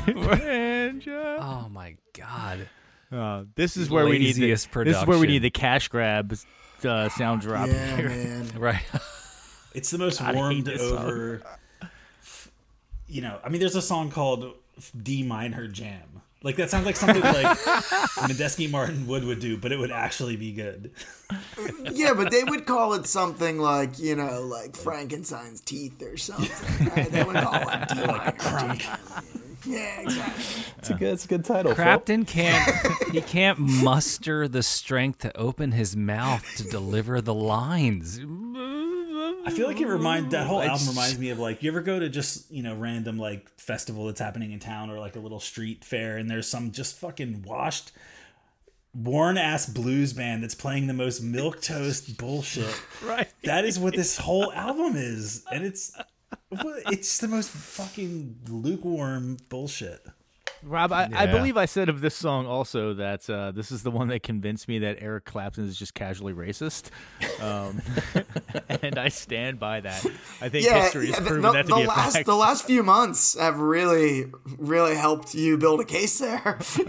[0.08, 2.68] Oh my god.
[3.10, 5.88] Uh, this is where we need the, Laziest this is where we need the cash
[5.88, 6.36] grab
[6.84, 7.68] uh, sound drop.
[7.68, 8.08] yeah, here.
[8.08, 8.50] man.
[8.58, 8.82] Right.
[9.74, 11.04] It's the most God, warmed this song.
[11.04, 11.42] over.
[13.08, 14.54] You know, I mean, there's a song called
[15.02, 17.44] "D Minor Jam," Like that sounds like something like
[18.28, 20.92] Medeski Martin Wood would do, but it would actually be good.
[21.90, 26.86] Yeah, but they would call it something like, you know, like Frankenstein's teeth or something.
[26.88, 27.10] Right?
[27.10, 28.78] They would call it D-liner.
[29.76, 30.64] Yeah, exactly.
[30.78, 31.74] It's a good, it's a good title.
[31.74, 32.24] Phil.
[32.24, 38.20] Can't he can't muster the strength to open his mouth to deliver the lines.
[38.20, 41.98] I feel like it remind that whole album reminds me of like you ever go
[41.98, 45.40] to just you know random like festival that's happening in town or like a little
[45.40, 47.92] street fair and there's some just fucking washed
[48.94, 52.74] worn ass blues band that's playing the most milk toast bullshit.
[53.04, 53.28] Right.
[53.44, 55.92] That is what this whole album is, and it's
[56.50, 60.04] it's the most fucking lukewarm bullshit.
[60.62, 63.90] Rob, I, I believe I said of this song also that uh, this is the
[63.90, 66.90] one that convinced me that Eric Clapton is just casually racist,
[67.40, 67.80] um,
[68.82, 70.04] and I stand by that.
[70.40, 72.26] I think history has the- proven the, that to the be a fact.
[72.26, 76.58] the last few months have really really helped you build a case there.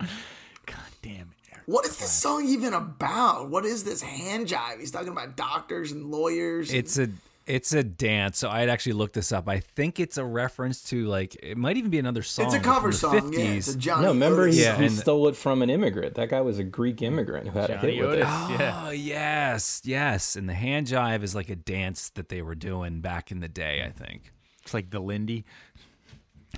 [0.00, 1.32] God damn.
[1.52, 1.58] It.
[1.66, 3.48] What is this song even about?
[3.48, 4.80] What is this hand jive?
[4.80, 6.72] He's talking about doctors and lawyers.
[6.72, 7.08] It's a
[7.46, 8.38] it's a dance.
[8.38, 9.48] So I'd actually looked this up.
[9.48, 12.46] I think it's a reference to like it might even be another song.
[12.46, 14.86] It's a cover from the song, yeah, it's a Johnny No, remember he, Yeah, he
[14.86, 16.14] and- stole it from an immigrant.
[16.14, 18.22] That guy was a Greek immigrant who had a Johnny hit with it.
[18.22, 20.36] Otis, Oh yes, yes.
[20.36, 23.48] And the hand jive is like a dance that they were doing back in the
[23.48, 23.82] day.
[23.84, 24.32] I think.
[24.62, 25.44] It's like the Lindy.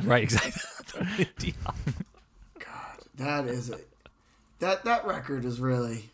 [0.03, 1.25] Right, exactly.
[2.59, 3.89] God, that is it.
[4.59, 6.11] That that record is really.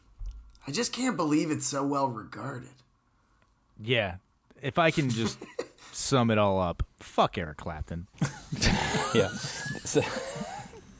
[0.66, 2.68] I just can't believe it's so well regarded.
[3.80, 4.16] Yeah,
[4.62, 5.38] if I can just
[5.92, 8.06] sum it all up, fuck Eric Clapton.
[9.14, 9.28] yeah.
[9.84, 10.02] So,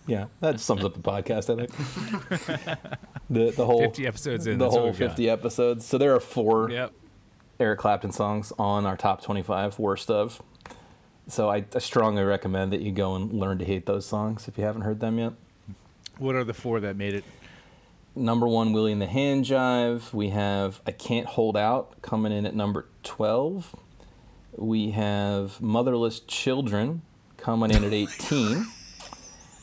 [0.07, 2.79] yeah, that sums up the podcast, I think.
[3.31, 5.09] The the whole 50 episodes in, The whole we've got.
[5.11, 5.85] 50 episodes.
[5.85, 6.93] So there are four Yep.
[7.61, 10.41] Eric Clapton songs on our top 25 worst of.
[11.27, 14.57] So I, I strongly recommend that you go and learn to hate those songs if
[14.57, 15.35] you haven't heard them yet.
[16.17, 17.25] What are the four that made it?
[18.19, 20.13] Number one, Willie and the Hand Jive.
[20.13, 23.77] We have I Can't Hold Out coming in at number 12.
[24.57, 27.03] We have Motherless Children
[27.37, 28.67] coming in at 18.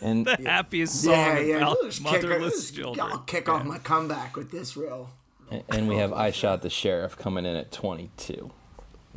[0.02, 1.58] And the happiest song Yeah, yeah.
[1.58, 3.08] about let's kick, motherless let's- children.
[3.12, 5.10] I'll kick off my comeback with this real.
[5.70, 8.52] and we have I Shot the Sheriff coming in at 22.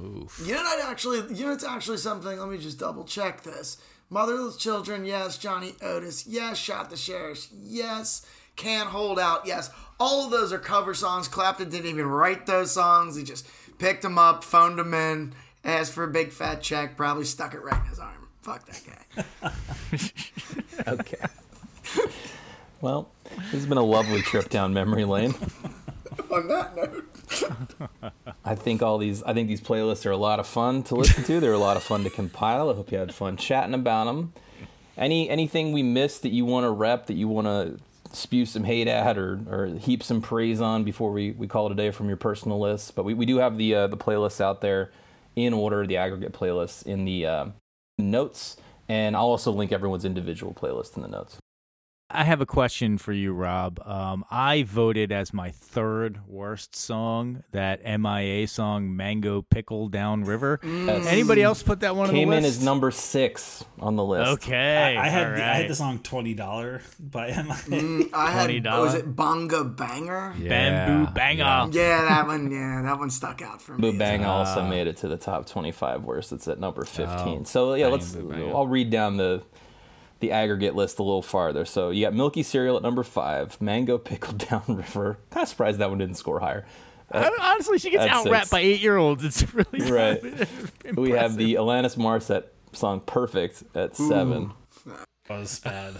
[0.00, 0.42] Oof.
[0.44, 0.84] You know what?
[0.84, 2.38] Actually, you know it's actually something.
[2.38, 3.76] Let me just double check this.
[4.10, 5.36] Motherless children, yes.
[5.38, 6.58] Johnny Otis, yes.
[6.58, 8.24] Shot the sheriff, yes.
[8.58, 9.70] Can't hold out, yes.
[10.00, 11.28] All of those are cover songs.
[11.28, 13.14] Clapton didn't even write those songs.
[13.14, 13.46] He just
[13.78, 15.32] picked them up, phoned them in,
[15.64, 18.28] asked for a big fat check, probably stuck it right in his arm.
[18.42, 19.50] Fuck that guy.
[20.86, 21.18] Okay.
[22.80, 25.34] well, this has been a lovely trip down memory lane.
[26.30, 28.12] On that note,
[28.44, 31.24] I think all these I think these playlists are a lot of fun to listen
[31.24, 31.40] to.
[31.40, 32.70] They're a lot of fun to compile.
[32.70, 34.32] I hope you had fun chatting about them.
[34.96, 37.80] Any anything we missed that you want to rep that you want to
[38.12, 41.72] spew some hate at or, or heap some praise on before we, we call it
[41.72, 42.94] a day from your personal list.
[42.94, 44.90] But we, we do have the uh, the playlists out there
[45.36, 47.46] in order, the aggregate playlists in the uh,
[47.98, 48.56] notes,
[48.88, 51.38] and I'll also link everyone's individual playlist in the notes.
[52.10, 53.78] I have a question for you, Rob.
[53.84, 60.58] Um, I voted as my third worst song that MIA song "Mango Pickle Down River."
[60.62, 62.60] That's- Anybody else put that one on Came the in list?
[62.60, 64.30] as number six on the list.
[64.42, 67.44] Okay, I had all the, I had the song Twenty Dollar by MIA.
[67.44, 68.80] Mm, I had $20.
[68.80, 70.34] was it Bonga Banger?
[70.38, 71.68] Bamboo Banga.
[71.72, 72.50] Yeah, that one.
[72.50, 73.92] Yeah, that one stuck out for me.
[73.92, 74.68] Boo Bang also Ah.
[74.68, 76.32] made it to the top 25 worst.
[76.32, 77.40] It's at number 15.
[77.40, 78.12] Oh, so yeah, bang, let's.
[78.14, 78.50] boo.
[78.54, 79.42] I'll read down the
[80.20, 81.64] the aggregate list a little farther.
[81.64, 85.18] So you got Milky Cereal at number five, Mango Pickled Downriver.
[85.30, 86.66] Kind of surprised that one didn't score higher.
[87.12, 88.32] Honestly, she gets That's out six.
[88.32, 89.24] rapped by eight year olds.
[89.24, 90.22] It's really Right.
[90.96, 94.52] we have the Alanis Morissette song "Perfect" at seven.
[95.30, 95.94] was bad.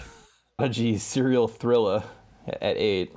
[0.59, 2.03] Prodigy Serial Thrilla
[2.47, 3.15] at eight.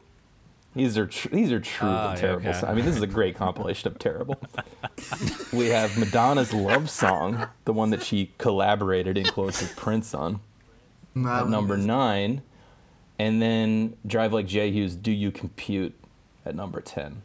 [0.73, 2.49] These are tr- these are truly Ah, yeah, terrible.
[2.49, 2.65] okay.
[2.65, 4.40] I mean, this is a great compilation of terrible.
[5.52, 10.40] we have Madonna's love song, the one that she collaborated in quotes with Prince on,
[11.16, 12.42] at number nine,
[13.20, 15.94] and then Drive Like Jehu, Do You Compute
[16.46, 17.22] at number ten.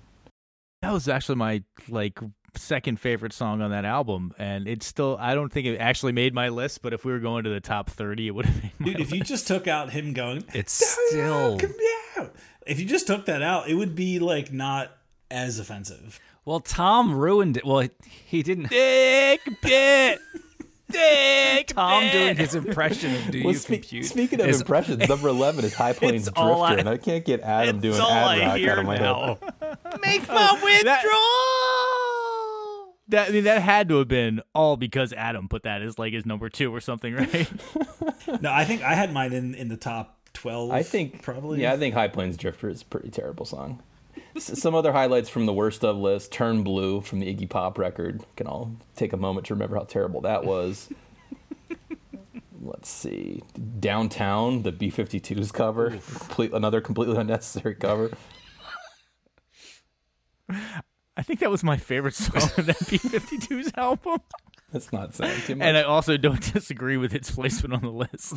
[0.82, 2.18] That was actually my like
[2.54, 5.16] second favorite song on that album, and it's still.
[5.20, 7.60] I don't think it actually made my list, but if we were going to the
[7.60, 10.44] top thirty, it would have made my Dude, if you just took out him going,
[10.54, 12.28] It's still yeah.
[12.66, 14.90] If you just took that out, it would be like not
[15.30, 16.20] as offensive.
[16.44, 16.60] well.
[16.60, 17.64] Tom ruined it.
[17.64, 17.88] Well,
[18.26, 18.70] he didn't.
[18.70, 20.18] dick bit.
[20.90, 22.12] Dick Tom bit.
[22.12, 24.04] doing his impression of "Do Well, You spe- Compute"?
[24.06, 27.40] speaking of is- impressions, number eleven is High Plains Drifter, I- and I can't get
[27.40, 29.38] Adam doing all ad I rock out of my now.
[29.60, 29.78] head.
[30.04, 30.96] Make my withdrawal.
[33.08, 36.12] That I mean, that had to have been all because Adam put that as like
[36.12, 37.48] his number two or something, right?
[38.40, 40.72] No, I think I had mine in in the top twelve.
[40.72, 41.62] I think probably.
[41.62, 43.80] Yeah, I think High Plains Drifter is a pretty terrible song.
[44.38, 48.22] Some other highlights from the worst of list: "Turn Blue" from the Iggy Pop record.
[48.36, 50.88] Can all take a moment to remember how terrible that was.
[52.60, 53.42] Let's see,
[53.78, 58.10] "Downtown," the B-52s cover, complete, another completely unnecessary cover.
[60.48, 64.20] I think that was my favorite song of that B-52's album.
[64.72, 65.66] That's not saying too much.
[65.66, 68.34] And I also don't disagree with its placement on the list.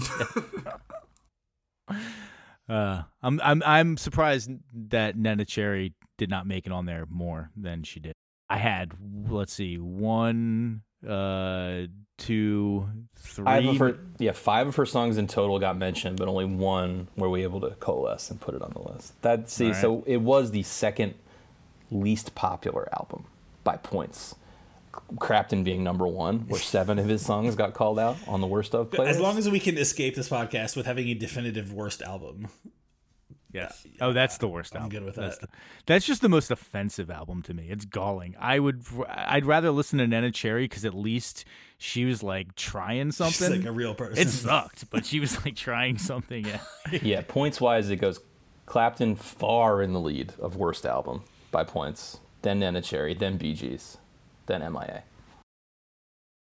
[2.69, 4.51] uh, I'm I'm I'm surprised
[4.89, 8.13] that Neneh Cherry did not make it on there more than she did.
[8.49, 8.93] I had
[9.29, 11.83] let's see, one, uh,
[12.17, 13.45] two, three.
[13.45, 17.07] Five of her, yeah, five of her songs in total got mentioned, but only one
[17.15, 19.19] were we able to coalesce and put it on the list.
[19.21, 19.75] That see, right.
[19.75, 21.15] so it was the second
[21.91, 23.25] least popular album
[23.63, 24.35] by points.
[25.15, 28.73] Crapton being number one, where seven of his songs got called out on the worst
[28.75, 29.07] of playlist.
[29.07, 32.47] As long as we can escape this podcast with having a definitive worst album.
[33.51, 33.83] Yes.
[33.99, 34.91] Oh, that's the worst album.
[34.91, 34.99] I'm album.
[34.99, 35.49] good with That's, that.
[35.51, 35.57] the-
[35.87, 37.67] that's just the most offensive album to me.
[37.69, 38.35] It's galling.
[38.39, 38.83] I would.
[39.07, 41.45] I'd rather listen to Neneh Cherry because at least
[41.79, 43.49] she was like trying something.
[43.51, 44.19] like a real person.
[44.21, 46.45] It sucked, but she was like trying something.
[46.91, 46.99] Yeah.
[47.01, 48.19] yeah, points wise, it goes
[48.67, 52.19] Clapton far in the lead of worst album by points.
[52.43, 53.97] Then Neneh Cherry, then Bee Gees,
[54.49, 55.03] then MIA.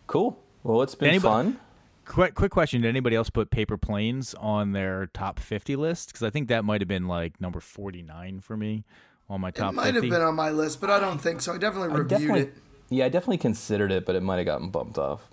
[0.07, 0.39] Cool.
[0.63, 1.61] Well, it's been Anybody- fun.
[2.05, 6.09] Quick, quick question: Did anybody else put Paper Planes on their top fifty list?
[6.11, 8.85] Because I think that might have been like number forty-nine for me
[9.29, 10.01] on my top it might 50.
[10.03, 11.53] have been on my list, but I don't think so.
[11.53, 12.55] I definitely I reviewed definitely, it.
[12.91, 15.29] yeah, I definitely considered it, but it might have gotten bumped off.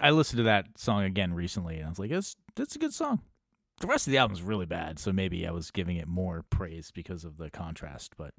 [0.00, 2.94] I listened to that song again recently, and I was like, "It's that's a good
[2.94, 3.20] song."
[3.80, 6.44] The rest of the album is really bad, so maybe I was giving it more
[6.48, 8.14] praise because of the contrast.
[8.16, 8.34] But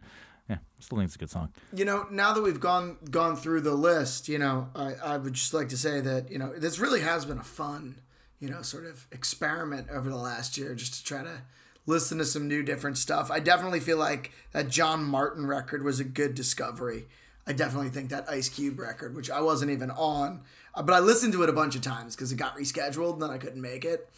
[0.50, 1.50] yeah, still think it's a good song.
[1.74, 5.34] You know, now that we've gone gone through the list, you know, I, I would
[5.34, 8.02] just like to say that you know this really has been a fun,
[8.40, 11.44] you know, sort of experiment over the last year, just to try to
[11.86, 13.30] listen to some new different stuff.
[13.30, 17.08] I definitely feel like that John Martyn record was a good discovery.
[17.46, 20.42] I definitely think that Ice Cube record, which I wasn't even on,
[20.76, 23.22] uh, but I listened to it a bunch of times because it got rescheduled and
[23.22, 24.10] then I couldn't make it.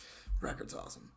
[0.42, 1.10] Record's awesome.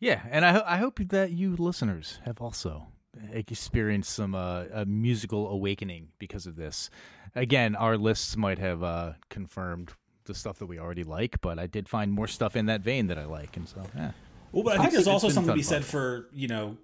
[0.00, 2.88] Yeah, and I ho- I hope that you listeners have also
[3.32, 6.90] experienced some uh, a musical awakening because of this.
[7.34, 9.92] Again, our lists might have uh, confirmed
[10.24, 13.08] the stuff that we already like, but I did find more stuff in that vein
[13.08, 14.12] that I like, and so yeah.
[14.52, 16.76] Well, but I I think there's also something to be said for you know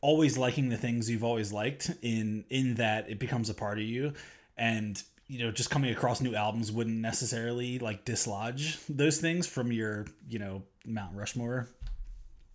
[0.00, 3.84] always liking the things you've always liked in in that it becomes a part of
[3.84, 4.12] you
[4.56, 9.70] and you know just coming across new albums wouldn't necessarily like dislodge those things from
[9.70, 11.68] your you know Mount Rushmore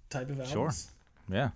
[0.09, 0.51] type of albums.
[0.51, 0.71] Sure.
[1.35, 1.49] Yeah.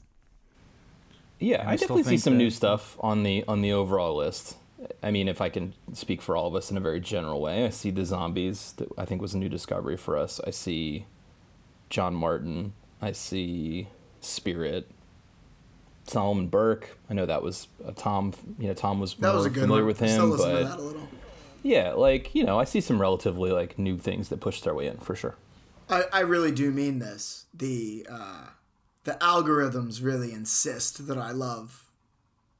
[1.39, 4.15] Yeah, And I, I definitely see think some new stuff on the on the overall
[4.15, 4.57] list.
[5.01, 7.65] I mean, if I can speak for all of us in a very general way,
[7.65, 10.39] I see the zombies that I think was a new discovery for us.
[10.45, 11.05] I see
[11.89, 12.73] John Martyn.
[13.01, 13.87] I see
[14.21, 14.89] Spirit.
[16.05, 16.97] Solomon Burke.
[17.09, 18.33] I know that was a Tom.
[18.59, 19.87] You know, Tom was That was a good familiar one.
[19.87, 21.07] with him, still listen but to that a little.
[21.63, 24.87] yeah, like you know, I see some relatively like new things that pushed their way
[24.87, 25.35] in for sure.
[25.91, 27.45] I, I really do mean this.
[27.53, 28.45] The uh,
[29.03, 31.89] the algorithms really insist that I love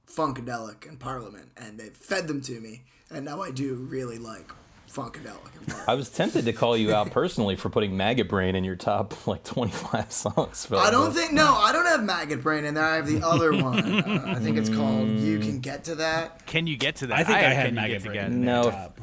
[0.08, 4.52] Funkadelic and Parliament, and they've fed them to me, and now I do really like
[4.92, 5.88] Funkadelic and Parliament.
[5.88, 9.26] I was tempted to call you out personally for putting Maggot Brain in your top
[9.26, 10.68] like 25 songs.
[10.70, 12.84] but- I don't think no, I don't have Maggot Brain in there.
[12.84, 14.02] I have the other one.
[14.04, 17.20] Uh, I think it's called "You Can Get to That." Can you get to that?
[17.20, 18.64] I think I, have had Maggot Brain Get- in No.
[18.64, 19.00] their top.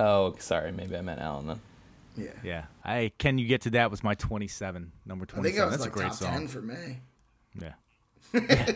[0.00, 0.70] Oh, sorry.
[0.72, 1.60] Maybe I meant Allan then.
[2.18, 5.70] Yeah, Yeah, I can you get to that was my twenty-seven number I think twenty-seven.
[5.70, 6.32] that was That's like a great top song.
[6.32, 7.00] ten for me.
[7.60, 7.72] Yeah.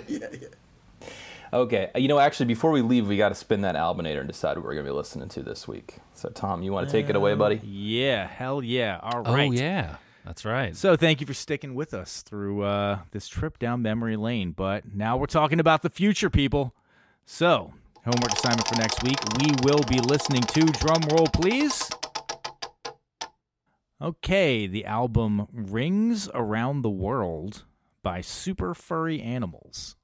[0.09, 1.09] yeah, yeah.
[1.53, 1.91] Okay.
[1.95, 4.65] You know, actually, before we leave, we got to spin that Albinator and decide what
[4.65, 5.97] we're going to be listening to this week.
[6.15, 7.61] So, Tom, you want to take it away, buddy?
[7.63, 8.99] Yeah, hell yeah.
[9.03, 10.75] All Oh yeah, that's right.
[10.75, 14.53] So thank you for sticking with us through uh, this trip down memory lane.
[14.53, 16.75] But now we're talking about the future, people.
[17.27, 17.75] So
[18.05, 21.91] homework assignment for next week: we will be listening to drum roll, please.
[24.03, 27.63] Okay, the album "Rings Around the World"
[28.03, 29.95] by Super Furry Animals,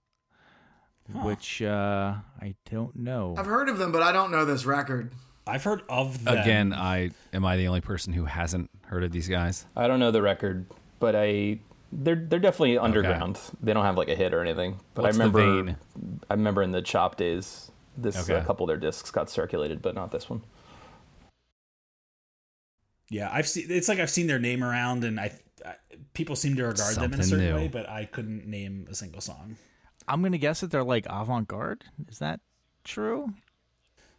[1.25, 3.35] which uh, I don't know.
[3.37, 5.11] I've heard of them, but I don't know this record.
[5.49, 6.39] I've heard of them.
[6.39, 9.67] Again, I am I the only person who hasn't heard of these guys?
[9.75, 10.67] I don't know the record,
[11.01, 11.59] but I.
[11.91, 13.41] They're they're definitely underground.
[13.63, 14.79] They don't have like a hit or anything.
[14.95, 15.77] But What's I the remember vein?
[16.31, 18.39] I remember in the Chop days, this Okay.
[18.39, 20.43] a couple of their discs got circulated, but not this one.
[23.11, 23.67] Yeah, I've seen.
[23.71, 25.33] It's like I've seen their name around, and I,
[25.65, 25.77] I
[26.15, 27.55] people seem to regard them in a certain new.
[27.55, 29.57] way, but I couldn't name a single song.
[30.07, 31.85] I'm gonna guess that they're like avant-garde.
[32.09, 32.41] Is that
[32.85, 33.33] true?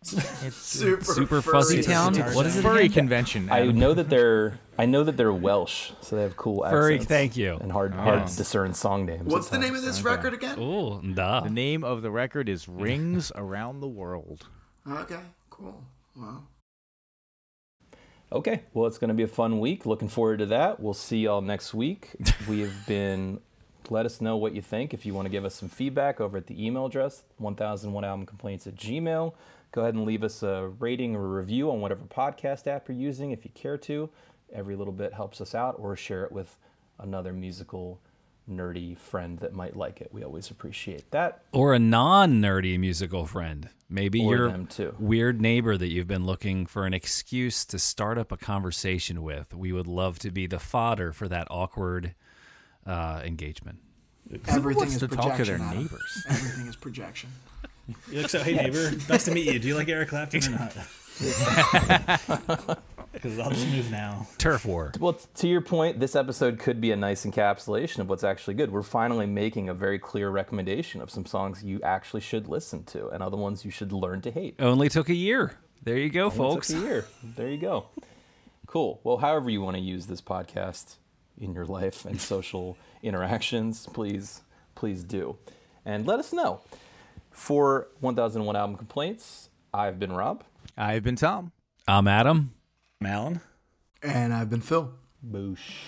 [0.42, 1.54] It's Super, Super furry.
[1.54, 2.16] Fuzzy Town.
[2.34, 2.62] What is it?
[2.62, 2.94] furry again?
[2.94, 3.50] convention.
[3.52, 7.10] I know that they're I know that they're Welsh, so they have cool Furry, accents.
[7.10, 7.58] thank you.
[7.60, 8.26] And hard hard oh.
[8.26, 9.26] to discern song names.
[9.26, 10.58] What's at the name of this record again?
[10.58, 11.42] Ooh, duh.
[11.42, 14.48] The name of the record is Rings Around the World.
[14.90, 15.84] Okay, cool.
[16.16, 16.44] Wow.
[18.32, 19.88] Okay, well, it's going to be a fun week.
[19.88, 20.80] Looking forward to that.
[20.80, 22.12] We'll see y'all next week.
[22.48, 23.40] we have been.
[23.90, 24.94] Let us know what you think.
[24.94, 28.28] If you want to give us some feedback over at the email address, 1001 album
[28.28, 29.34] complaints at gmail.
[29.72, 32.98] Go ahead and leave us a rating or a review on whatever podcast app you're
[32.98, 34.12] using if you care to.
[34.54, 36.56] Every little bit helps us out, or share it with
[37.00, 38.00] another musical,
[38.50, 40.10] nerdy friend that might like it.
[40.12, 41.44] We always appreciate that.
[41.52, 43.70] Or a non-nerdy musical friend.
[43.90, 44.96] Maybe Or your them too.
[45.00, 49.54] weird neighbor that you've been looking for an excuse to start up a conversation with.
[49.54, 52.14] We would love to be the fodder for that awkward
[52.86, 53.80] uh, engagement.
[54.48, 56.24] Everything is to talk to their neighbors?
[56.30, 57.30] Everything is projection.
[58.12, 59.58] You look so, hey neighbor, nice to meet you.
[59.58, 60.78] Do you like Eric Clapton or not?
[63.12, 64.28] Because I'll just move now.
[64.38, 64.92] Turf war.
[65.00, 68.54] Well, t- to your point, this episode could be a nice encapsulation of what's actually
[68.54, 68.72] good.
[68.72, 73.08] We're finally making a very clear recommendation of some songs you actually should listen to
[73.10, 74.56] and other ones you should learn to hate.
[74.60, 75.58] Only took a year.
[75.84, 76.70] There you go, Only took folks.
[76.70, 77.06] a year.
[77.24, 77.88] There you go.
[78.68, 79.00] Cool.
[79.04, 80.98] Well, however you want to use this podcast
[81.40, 84.42] in your life and social interactions, please,
[84.76, 85.38] please do.
[85.84, 86.62] And let us know.
[87.32, 90.44] For 1001 Album Complaints, I've been Rob.
[90.78, 91.52] I've been Tom.
[91.88, 92.54] I'm Adam.
[93.02, 93.40] Malin.
[94.04, 94.92] And I've been Phil.
[95.26, 95.86] Boosh.